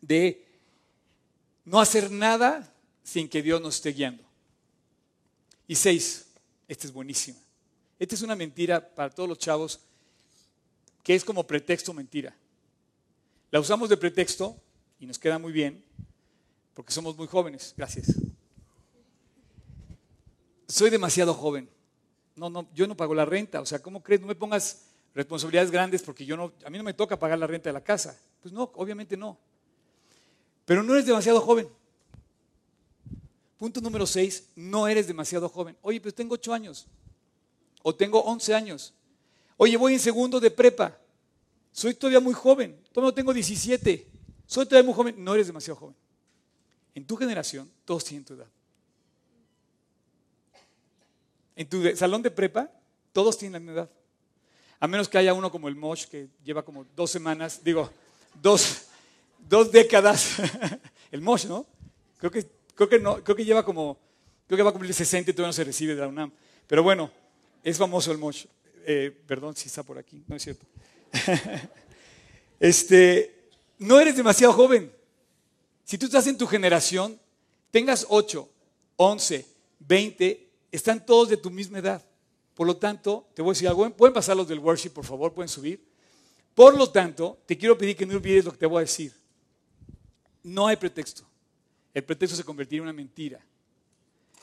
[0.00, 0.49] de
[1.70, 2.68] no hacer nada
[3.04, 4.24] sin que Dios nos esté guiando.
[5.68, 6.26] Y seis,
[6.66, 7.38] esta es buenísima.
[7.96, 9.78] Esta es una mentira para todos los chavos
[11.04, 12.34] que es como pretexto mentira.
[13.52, 14.56] La usamos de pretexto
[14.98, 15.84] y nos queda muy bien
[16.74, 17.72] porque somos muy jóvenes.
[17.76, 18.16] Gracias.
[20.66, 21.70] Soy demasiado joven.
[22.34, 23.60] No, no, yo no pago la renta.
[23.60, 24.20] O sea, ¿cómo crees?
[24.20, 27.46] No me pongas responsabilidades grandes porque yo no, a mí no me toca pagar la
[27.46, 28.20] renta de la casa.
[28.42, 29.38] Pues no, obviamente no.
[30.70, 31.68] Pero no eres demasiado joven.
[33.58, 35.76] Punto número seis, no eres demasiado joven.
[35.82, 36.86] Oye, pues tengo ocho años.
[37.82, 38.94] O tengo once años.
[39.56, 40.96] Oye, voy en segundo de prepa.
[41.72, 42.80] Soy todavía muy joven.
[42.92, 44.06] Todavía tengo 17.
[44.46, 45.16] Soy todavía muy joven.
[45.18, 45.96] No eres demasiado joven.
[46.94, 48.46] En tu generación, todos tienen tu edad.
[51.56, 52.70] En tu salón de prepa,
[53.12, 53.90] todos tienen la misma edad.
[54.78, 57.90] A menos que haya uno como el Mosh, que lleva como dos semanas, digo,
[58.40, 58.86] dos,
[59.50, 60.36] dos décadas.
[61.10, 61.66] el Mosh, ¿no?
[62.18, 63.98] Creo que, creo que no, creo que lleva como,
[64.46, 66.32] creo que va a cumplir 60 y todavía no se recibe de la UNAM.
[66.66, 67.10] Pero bueno,
[67.62, 68.46] es famoso el Mosh.
[68.86, 70.64] Eh, perdón si está por aquí, no es cierto.
[72.60, 74.90] este, no eres demasiado joven.
[75.84, 77.20] Si tú estás en tu generación,
[77.72, 78.48] tengas 8,
[78.96, 79.46] 11,
[79.80, 82.06] 20, están todos de tu misma edad.
[82.54, 83.90] Por lo tanto, te voy a decir algo.
[83.90, 85.32] ¿Pueden pasar los del worship, por favor?
[85.32, 85.84] ¿Pueden subir?
[86.54, 89.19] Por lo tanto, te quiero pedir que no olvides lo que te voy a decir.
[90.42, 91.24] No hay pretexto.
[91.92, 93.40] El pretexto se convertirá en una mentira.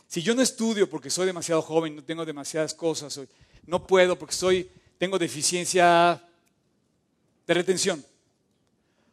[0.08, 3.20] Si yo no estudio porque soy demasiado joven, no tengo demasiadas cosas,
[3.66, 6.24] no puedo porque soy, tengo deficiencia
[7.46, 8.04] de retención,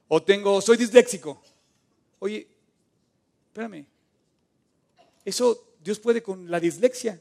[0.09, 1.43] o tengo, soy disléxico.
[2.21, 2.47] Oye,
[3.49, 3.87] espérame,
[5.25, 7.21] eso Dios puede con la dislexia.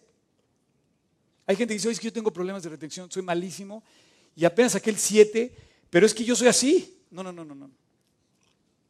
[1.45, 3.84] Hay gente que dice, oye, es que yo tengo problemas de retención, soy malísimo,
[4.36, 5.55] y apenas saqué el 7,
[5.89, 7.01] pero es que yo soy así.
[7.11, 7.70] No, no, no, no, no.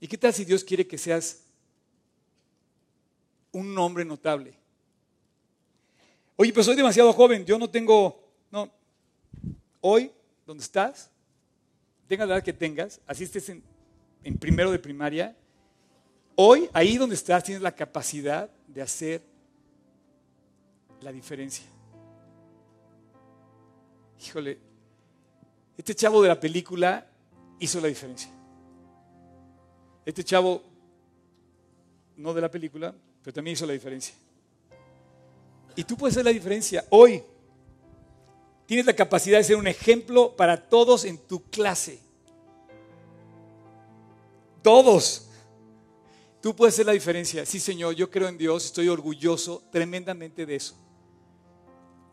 [0.03, 1.45] ¿Y qué tal si Dios quiere que seas
[3.53, 4.53] un hombre notable?
[6.35, 8.69] Oye, pero soy demasiado joven, yo no tengo, no.
[9.79, 10.11] Hoy,
[10.45, 11.09] donde estás,
[12.05, 13.63] tengas la edad que tengas, así estés en,
[14.25, 15.37] en primero de primaria,
[16.35, 19.21] hoy, ahí donde estás, tienes la capacidad de hacer
[20.99, 21.63] la diferencia.
[24.21, 24.59] Híjole,
[25.77, 27.09] este chavo de la película
[27.57, 28.42] hizo la diferencia.
[30.05, 30.61] Este chavo,
[32.17, 32.93] no de la película,
[33.23, 34.15] pero también hizo la diferencia.
[35.75, 37.23] Y tú puedes hacer la diferencia hoy.
[38.65, 41.99] Tienes la capacidad de ser un ejemplo para todos en tu clase.
[44.61, 45.27] Todos.
[46.41, 47.45] Tú puedes hacer la diferencia.
[47.45, 50.75] Sí, Señor, yo creo en Dios, estoy orgulloso tremendamente de eso.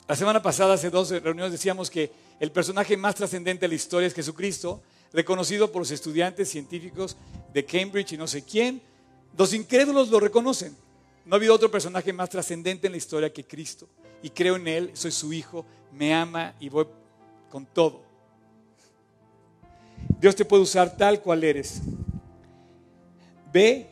[0.07, 2.11] La semana pasada, hace dos reuniones, decíamos que
[2.41, 4.82] el personaje más trascendente de la historia es Jesucristo,
[5.13, 7.17] reconocido por los estudiantes científicos
[7.53, 8.81] de Cambridge y no sé quién.
[9.37, 10.77] Los incrédulos lo reconocen.
[11.25, 13.89] No ha habido otro personaje más trascendente en la historia que Cristo.
[14.23, 16.87] Y creo en Él, soy su hijo, me ama y voy
[17.51, 18.03] con todo.
[20.21, 21.81] Dios te puede usar tal cual eres.
[23.53, 23.89] Ve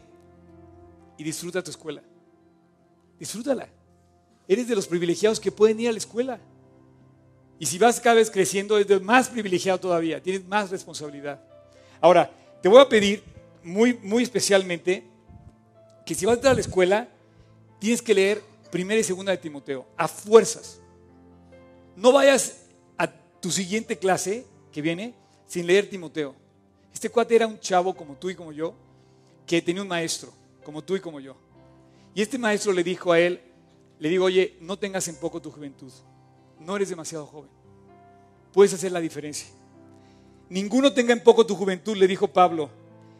[1.17, 2.03] y disfruta tu escuela.
[3.19, 3.69] Disfrútala.
[4.47, 6.39] Eres de los privilegiados que pueden ir a la escuela.
[7.59, 11.41] Y si vas cada vez creciendo, eres más privilegiado todavía, tienes más responsabilidad.
[12.01, 12.31] Ahora,
[12.63, 13.23] te voy a pedir
[13.63, 15.05] muy, muy especialmente
[16.07, 17.09] que si vas a a la escuela,
[17.79, 20.81] tienes que leer primera y segunda de Timoteo, a fuerzas.
[21.97, 23.09] No vayas a
[23.41, 25.15] tu siguiente clase que viene
[25.47, 26.35] sin leer Timoteo.
[26.93, 28.75] Este cuate era un chavo como tú y como yo,
[29.47, 30.33] que tenía un maestro,
[30.65, 31.37] como tú y como yo.
[32.15, 33.41] Y este maestro le dijo a él,
[33.99, 35.93] le digo, oye, no tengas en poco tu juventud.
[36.61, 37.51] No eres demasiado joven.
[38.53, 39.49] Puedes hacer la diferencia.
[40.49, 42.71] Ninguno tenga en poco tu juventud, le dijo Pablo,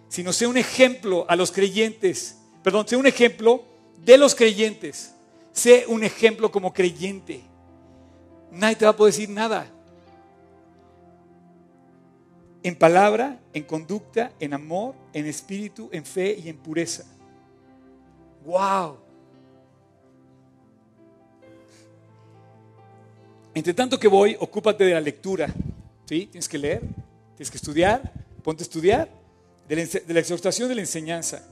[0.09, 2.39] sino sea un ejemplo a los creyentes.
[2.63, 3.63] Perdón, sea un ejemplo
[4.05, 5.15] de los creyentes.
[5.53, 7.43] Sé un ejemplo como creyente.
[8.51, 9.71] Nadie te va a poder decir nada.
[12.63, 17.05] En palabra, en conducta, en amor, en espíritu, en fe y en pureza.
[18.45, 18.99] ¡Wow!
[23.59, 25.53] Entre tanto que voy, ocúpate de la lectura.
[26.05, 26.27] ¿Sí?
[26.27, 26.81] Tienes que leer,
[27.35, 28.13] tienes que estudiar,
[28.45, 29.11] ponte a estudiar,
[29.69, 31.45] de la, de la exhortación de la enseñanza.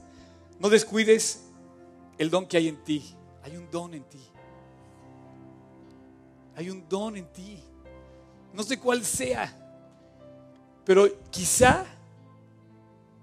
[0.57, 1.43] No descuides
[2.17, 3.03] el don que hay en ti.
[3.43, 4.25] Hay un don en ti.
[6.55, 7.59] Hay un don en ti.
[8.53, 9.53] No sé cuál sea,
[10.85, 11.85] pero quizá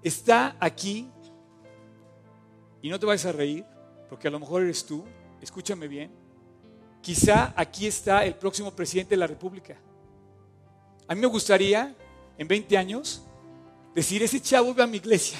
[0.03, 1.09] está aquí
[2.83, 3.65] y no te vayas a reír,
[4.09, 5.03] porque a lo mejor eres tú.
[5.41, 6.24] Escúchame bien.
[7.05, 9.77] Quizá aquí está el próximo presidente de la República.
[11.07, 11.95] A mí me gustaría,
[12.35, 13.21] en 20 años,
[13.93, 15.37] decir, ese chavo ve a mi iglesia.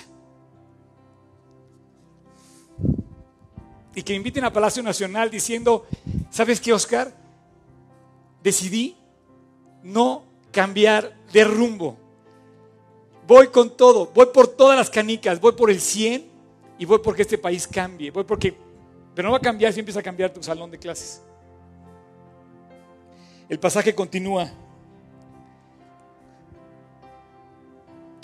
[3.95, 5.87] Y que inviten a Palacio Nacional diciendo,
[6.29, 7.11] ¿sabes qué, Oscar?
[8.43, 8.95] Decidí
[9.81, 11.97] no cambiar de rumbo.
[13.25, 16.29] Voy con todo, voy por todas las canicas, voy por el 100
[16.77, 18.11] y voy porque este país cambie.
[18.11, 18.55] Voy porque,
[19.15, 21.24] pero no va a cambiar si empieza a cambiar tu salón de clases.
[23.47, 24.49] El pasaje continúa.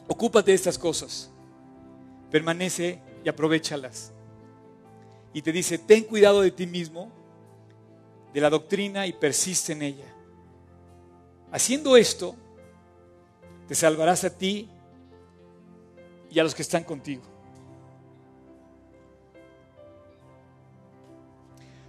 [0.08, 1.30] Ocúpate de estas cosas.
[2.32, 4.12] Permanece y aprovechalas.
[5.34, 7.12] Y te dice, ten cuidado de ti mismo,
[8.34, 10.16] de la doctrina y persiste en ella.
[11.52, 12.36] Haciendo esto,
[13.68, 14.70] te salvarás a ti
[16.30, 17.24] y a los que están contigo.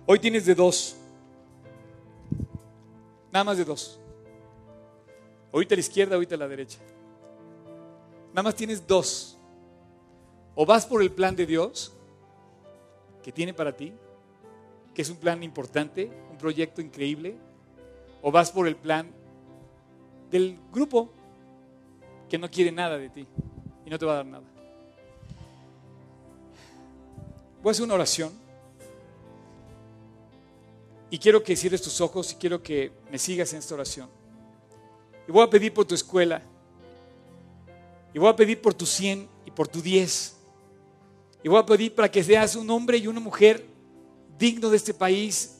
[0.04, 0.96] Hoy tienes de dos.
[3.32, 3.98] Nada más de dos.
[5.52, 6.78] Ahorita a la izquierda, ahorita a la derecha.
[8.30, 9.38] Nada más tienes dos.
[10.54, 11.94] O vas por el plan de Dios
[13.22, 13.92] que tiene para ti,
[14.94, 17.36] que es un plan importante, un proyecto increíble,
[18.20, 19.10] o vas por el plan
[20.30, 21.10] del grupo
[22.28, 23.26] que no quiere nada de ti
[23.86, 24.44] y no te va a dar nada.
[27.62, 28.41] Voy a hacer una oración
[31.12, 34.08] y quiero que cierres tus ojos y quiero que me sigas en esta oración.
[35.28, 36.40] Y voy a pedir por tu escuela.
[38.14, 40.36] Y voy a pedir por tu 100 y por tu 10.
[41.42, 43.62] Y voy a pedir para que seas un hombre y una mujer
[44.38, 45.58] digno de este país,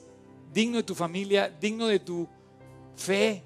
[0.55, 2.27] digno de tu familia, digno de tu
[2.97, 3.43] fe.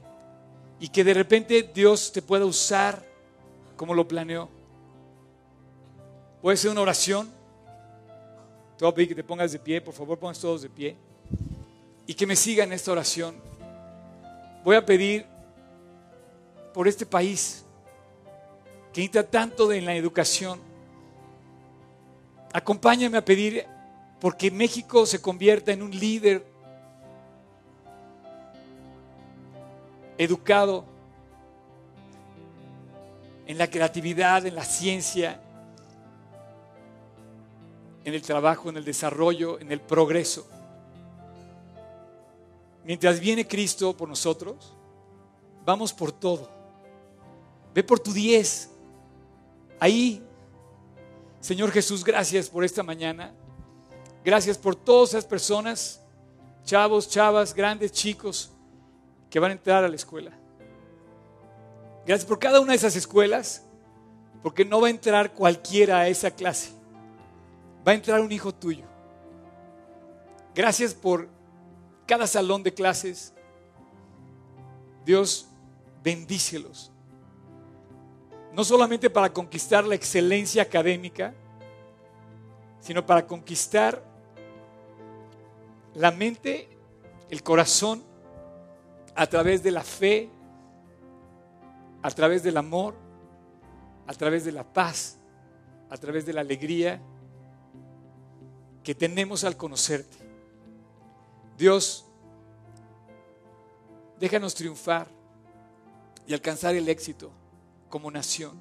[0.78, 3.04] Y que de repente Dios te pueda usar
[3.74, 4.48] como lo planeó.
[6.40, 7.28] Voy a hacer una oración.
[8.78, 11.05] Te voy a pedir que te pongas de pie, por favor, pongas todos de pie.
[12.06, 13.36] Y que me sigan en esta oración.
[14.64, 15.26] Voy a pedir
[16.72, 17.64] por este país
[18.92, 20.60] que necesita tanto de la educación.
[22.52, 23.66] Acompáñame a pedir
[24.20, 26.46] porque México se convierta en un líder
[30.18, 30.84] educado
[33.46, 35.40] en la creatividad, en la ciencia,
[38.04, 40.48] en el trabajo, en el desarrollo, en el progreso.
[42.86, 44.72] Mientras viene Cristo por nosotros,
[45.64, 46.48] vamos por todo.
[47.74, 48.70] Ve por tu 10.
[49.80, 50.24] Ahí,
[51.40, 53.34] Señor Jesús, gracias por esta mañana.
[54.24, 56.00] Gracias por todas esas personas
[56.64, 58.52] chavos, chavas, grandes, chicos,
[59.30, 60.30] que van a entrar a la escuela.
[62.06, 63.64] Gracias por cada una de esas escuelas,
[64.44, 66.70] porque no va a entrar cualquiera a esa clase.
[67.86, 68.84] Va a entrar un hijo tuyo.
[70.54, 71.35] Gracias por
[72.06, 73.34] cada salón de clases.
[75.04, 75.48] Dios,
[76.02, 76.92] bendícelos.
[78.52, 81.34] No solamente para conquistar la excelencia académica,
[82.80, 84.02] sino para conquistar
[85.94, 86.68] la mente,
[87.28, 88.02] el corazón,
[89.14, 90.30] a través de la fe,
[92.02, 92.94] a través del amor,
[94.06, 95.18] a través de la paz,
[95.90, 97.00] a través de la alegría
[98.84, 100.25] que tenemos al conocerte.
[101.56, 102.04] Dios,
[104.20, 105.08] déjanos triunfar
[106.26, 107.30] y alcanzar el éxito
[107.88, 108.60] como nación.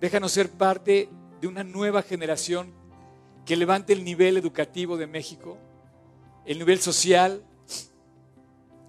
[0.00, 1.08] Déjanos ser parte
[1.40, 2.72] de una nueva generación
[3.44, 5.56] que levante el nivel educativo de México,
[6.46, 7.44] el nivel social,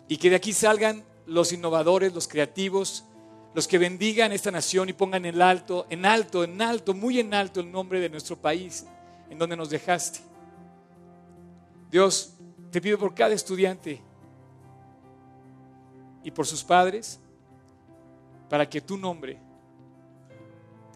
[0.08, 3.06] y que de aquí salgan los innovadores, los creativos,
[3.54, 7.34] los que bendigan esta nación y pongan en alto, en alto, en alto, muy en
[7.34, 8.86] alto el nombre de nuestro país,
[9.30, 10.31] en donde nos dejaste.
[11.92, 12.34] Dios,
[12.72, 14.02] te pido por cada estudiante
[16.24, 17.20] y por sus padres,
[18.50, 19.40] para que tu nombre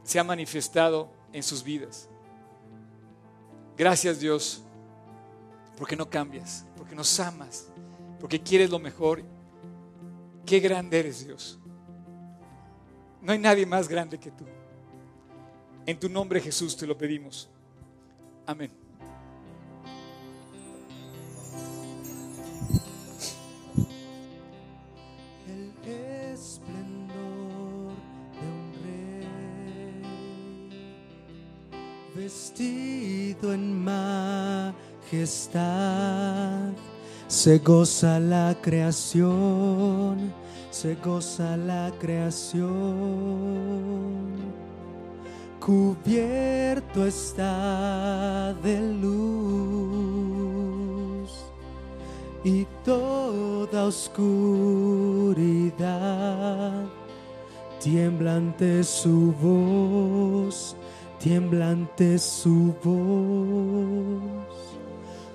[0.03, 2.07] sea manifestado en sus vidas.
[3.77, 4.63] Gracias Dios,
[5.77, 7.67] porque no cambias, porque nos amas,
[8.19, 9.23] porque quieres lo mejor.
[10.45, 11.59] Qué grande eres Dios.
[13.22, 14.45] No hay nadie más grande que tú.
[15.85, 17.49] En tu nombre Jesús te lo pedimos.
[18.45, 18.85] Amén.
[32.26, 35.43] Vestido en majestad,
[37.27, 40.34] se goza la creación,
[40.72, 42.65] se goza la creación.
[45.60, 49.85] Cubierto está de luz
[52.43, 54.95] y toda oscuridad
[57.80, 60.74] tiembla ante su voz,
[61.26, 64.22] tiembla ante su voz.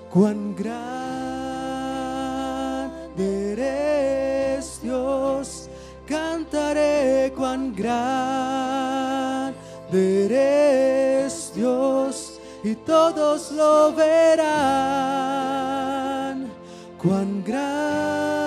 [0.09, 0.81] Cuán grande
[3.51, 5.69] eres Dios,
[6.07, 9.51] cantaré cuán grande
[10.27, 14.47] eres Dios y todos lo verán.
[17.03, 18.40] Cuán grande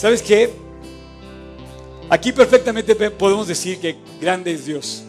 [0.00, 0.50] ¿Sabes qué?
[2.08, 5.02] Aquí perfectamente podemos decir que grande es Dios.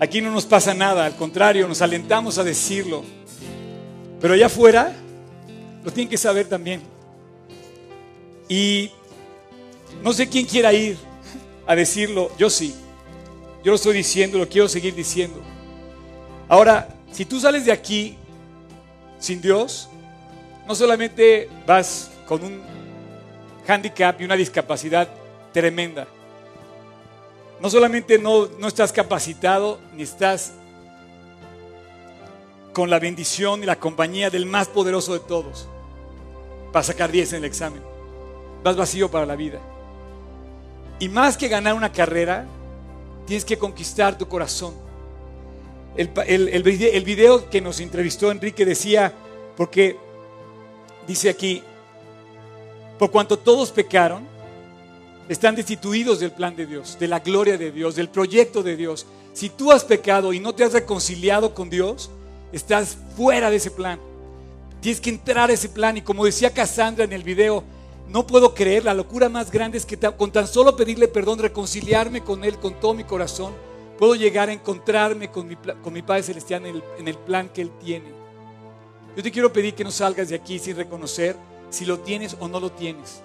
[0.00, 3.04] Aquí no nos pasa nada, al contrario, nos alentamos a decirlo.
[4.20, 4.92] Pero allá afuera
[5.84, 6.82] lo tienen que saber también.
[8.48, 8.90] Y
[10.02, 10.96] no sé quién quiera ir
[11.64, 12.74] a decirlo, yo sí.
[13.62, 15.40] Yo lo estoy diciendo, lo quiero seguir diciendo.
[16.48, 18.16] Ahora, si tú sales de aquí
[19.20, 19.88] sin Dios,
[20.66, 22.79] no solamente vas con un
[23.70, 25.08] handicap y una discapacidad
[25.52, 26.06] tremenda.
[27.60, 30.52] No solamente no, no estás capacitado, ni estás
[32.72, 35.68] con la bendición y la compañía del más poderoso de todos
[36.72, 37.82] para sacar 10 en el examen.
[38.62, 39.58] Vas vacío para la vida.
[40.98, 42.46] Y más que ganar una carrera,
[43.26, 44.74] tienes que conquistar tu corazón.
[45.96, 46.10] El,
[46.48, 46.62] el,
[47.04, 49.12] video que nos entrevistó Enrique decía,
[49.56, 49.96] porque
[51.06, 51.62] dice aquí,
[53.00, 54.28] por cuanto todos pecaron,
[55.26, 59.06] están destituidos del plan de Dios, de la gloria de Dios, del proyecto de Dios.
[59.32, 62.10] Si tú has pecado y no te has reconciliado con Dios,
[62.52, 63.98] estás fuera de ese plan.
[64.82, 67.64] Tienes que entrar a ese plan y como decía Cassandra en el video,
[68.10, 72.22] no puedo creer, la locura más grande es que con tan solo pedirle perdón, reconciliarme
[72.22, 73.54] con Él con todo mi corazón,
[73.98, 77.70] puedo llegar a encontrarme con mi, Padre Celestial en el, en el plan que Él
[77.82, 78.12] tiene.
[79.16, 81.34] Yo te quiero pedir que no salgas de aquí sin reconocer
[81.70, 83.22] si lo tienes o no lo tienes.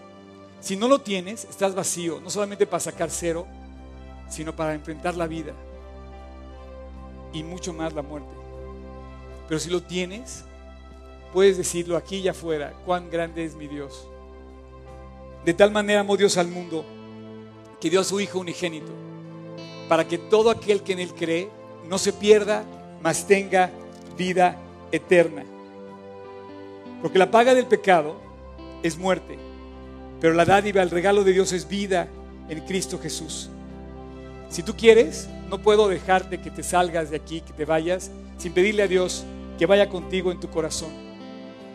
[0.61, 3.45] Si no lo tienes, estás vacío, no solamente para sacar cero,
[4.29, 5.53] sino para enfrentar la vida
[7.33, 8.29] y mucho más la muerte.
[9.47, 10.43] Pero si lo tienes,
[11.33, 14.07] puedes decirlo aquí y afuera, cuán grande es mi Dios.
[15.43, 16.85] De tal manera amó Dios al mundo
[17.79, 18.91] que dio a su Hijo unigénito,
[19.87, 21.49] para que todo aquel que en Él cree
[21.87, 22.63] no se pierda,
[23.03, 23.69] mas tenga
[24.17, 24.57] vida
[24.91, 25.43] eterna.
[27.01, 28.24] Porque la paga del pecado
[28.83, 29.37] es muerte,
[30.21, 32.07] pero la dádiva, el regalo de Dios es vida
[32.49, 33.49] en Cristo Jesús.
[34.49, 38.53] Si tú quieres, no puedo dejarte que te salgas de aquí, que te vayas, sin
[38.53, 39.23] pedirle a Dios
[39.57, 40.89] que vaya contigo en tu corazón.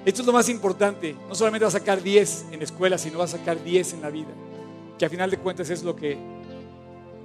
[0.05, 1.15] Esto es lo más importante.
[1.29, 4.03] No solamente vas a sacar 10 en la escuela, sino vas a sacar 10 en
[4.03, 4.31] la vida.
[4.99, 6.17] Que a final de cuentas es lo que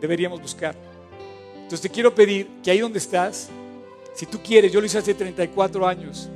[0.02, 0.76] deberíamos buscar.
[1.56, 3.50] Entonces te quiero pedir que ahí donde estás,
[4.14, 6.30] si tú quieres, yo lo hice hace 34 años.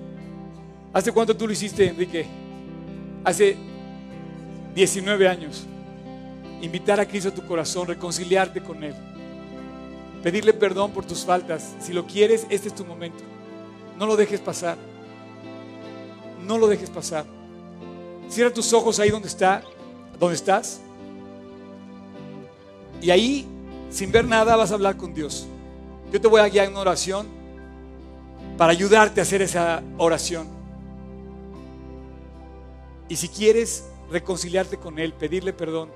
[0.93, 2.25] ¿Hace cuánto tú lo hiciste, Enrique?
[3.23, 3.57] Hace
[4.75, 5.65] 19 años.
[6.61, 8.95] Invitar a Cristo a tu corazón, reconciliarte con Él.
[10.23, 11.75] Pedirle perdón por tus faltas.
[11.79, 13.23] Si lo quieres, este es tu momento.
[13.97, 14.77] No lo dejes pasar.
[16.45, 17.25] No lo dejes pasar.
[18.27, 19.63] Cierra tus ojos ahí donde está,
[20.19, 20.81] donde estás.
[23.01, 23.47] Y ahí,
[23.89, 25.47] sin ver nada, vas a hablar con Dios.
[26.11, 27.27] Yo te voy a guiar en una oración
[28.57, 30.58] para ayudarte a hacer esa oración.
[33.09, 35.91] Y si quieres reconciliarte con Él, pedirle perdón,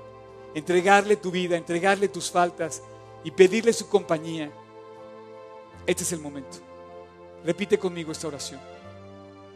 [0.54, 2.82] entregarle tu vida, entregarle tus faltas
[3.22, 4.52] y pedirle su compañía,
[5.86, 6.58] este es el momento.
[7.44, 8.60] Repite conmigo esta oración.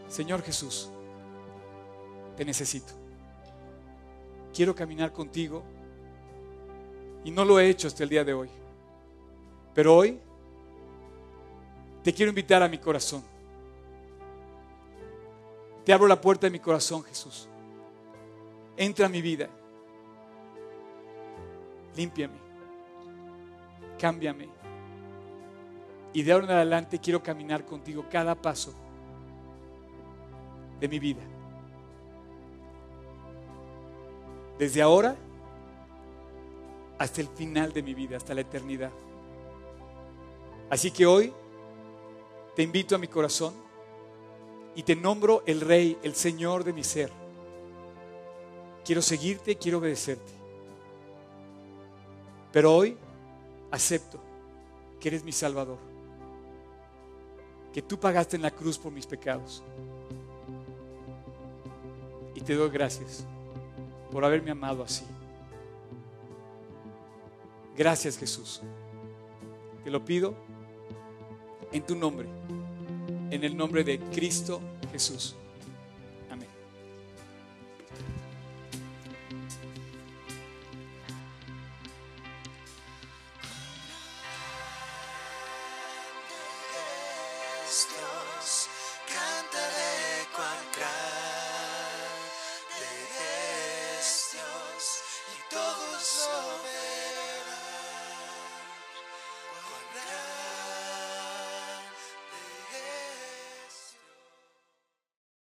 [0.08, 0.88] Señor Jesús,
[2.36, 2.92] te necesito.
[4.54, 5.62] Quiero caminar contigo
[7.24, 8.48] y no lo he hecho hasta el día de hoy.
[9.74, 10.18] Pero hoy
[12.02, 13.22] te quiero invitar a mi corazón.
[15.84, 17.47] Te abro la puerta de mi corazón, Jesús.
[18.78, 19.48] Entra a mi vida.
[21.96, 22.38] Límpiame.
[23.98, 24.48] Cámbiame.
[26.12, 28.72] Y de ahora en adelante quiero caminar contigo cada paso
[30.78, 31.22] de mi vida.
[34.58, 35.16] Desde ahora
[36.98, 38.92] hasta el final de mi vida, hasta la eternidad.
[40.70, 41.32] Así que hoy
[42.54, 43.54] te invito a mi corazón
[44.76, 47.17] y te nombro el Rey, el Señor de mi ser.
[48.88, 50.32] Quiero seguirte, quiero obedecerte.
[52.50, 52.96] Pero hoy
[53.70, 54.18] acepto
[54.98, 55.76] que eres mi Salvador,
[57.70, 59.62] que tú pagaste en la cruz por mis pecados
[62.34, 63.26] y te doy gracias
[64.10, 65.04] por haberme amado así.
[67.76, 68.62] Gracias Jesús.
[69.84, 70.34] Te lo pido
[71.72, 72.26] en tu nombre,
[73.30, 75.36] en el nombre de Cristo Jesús.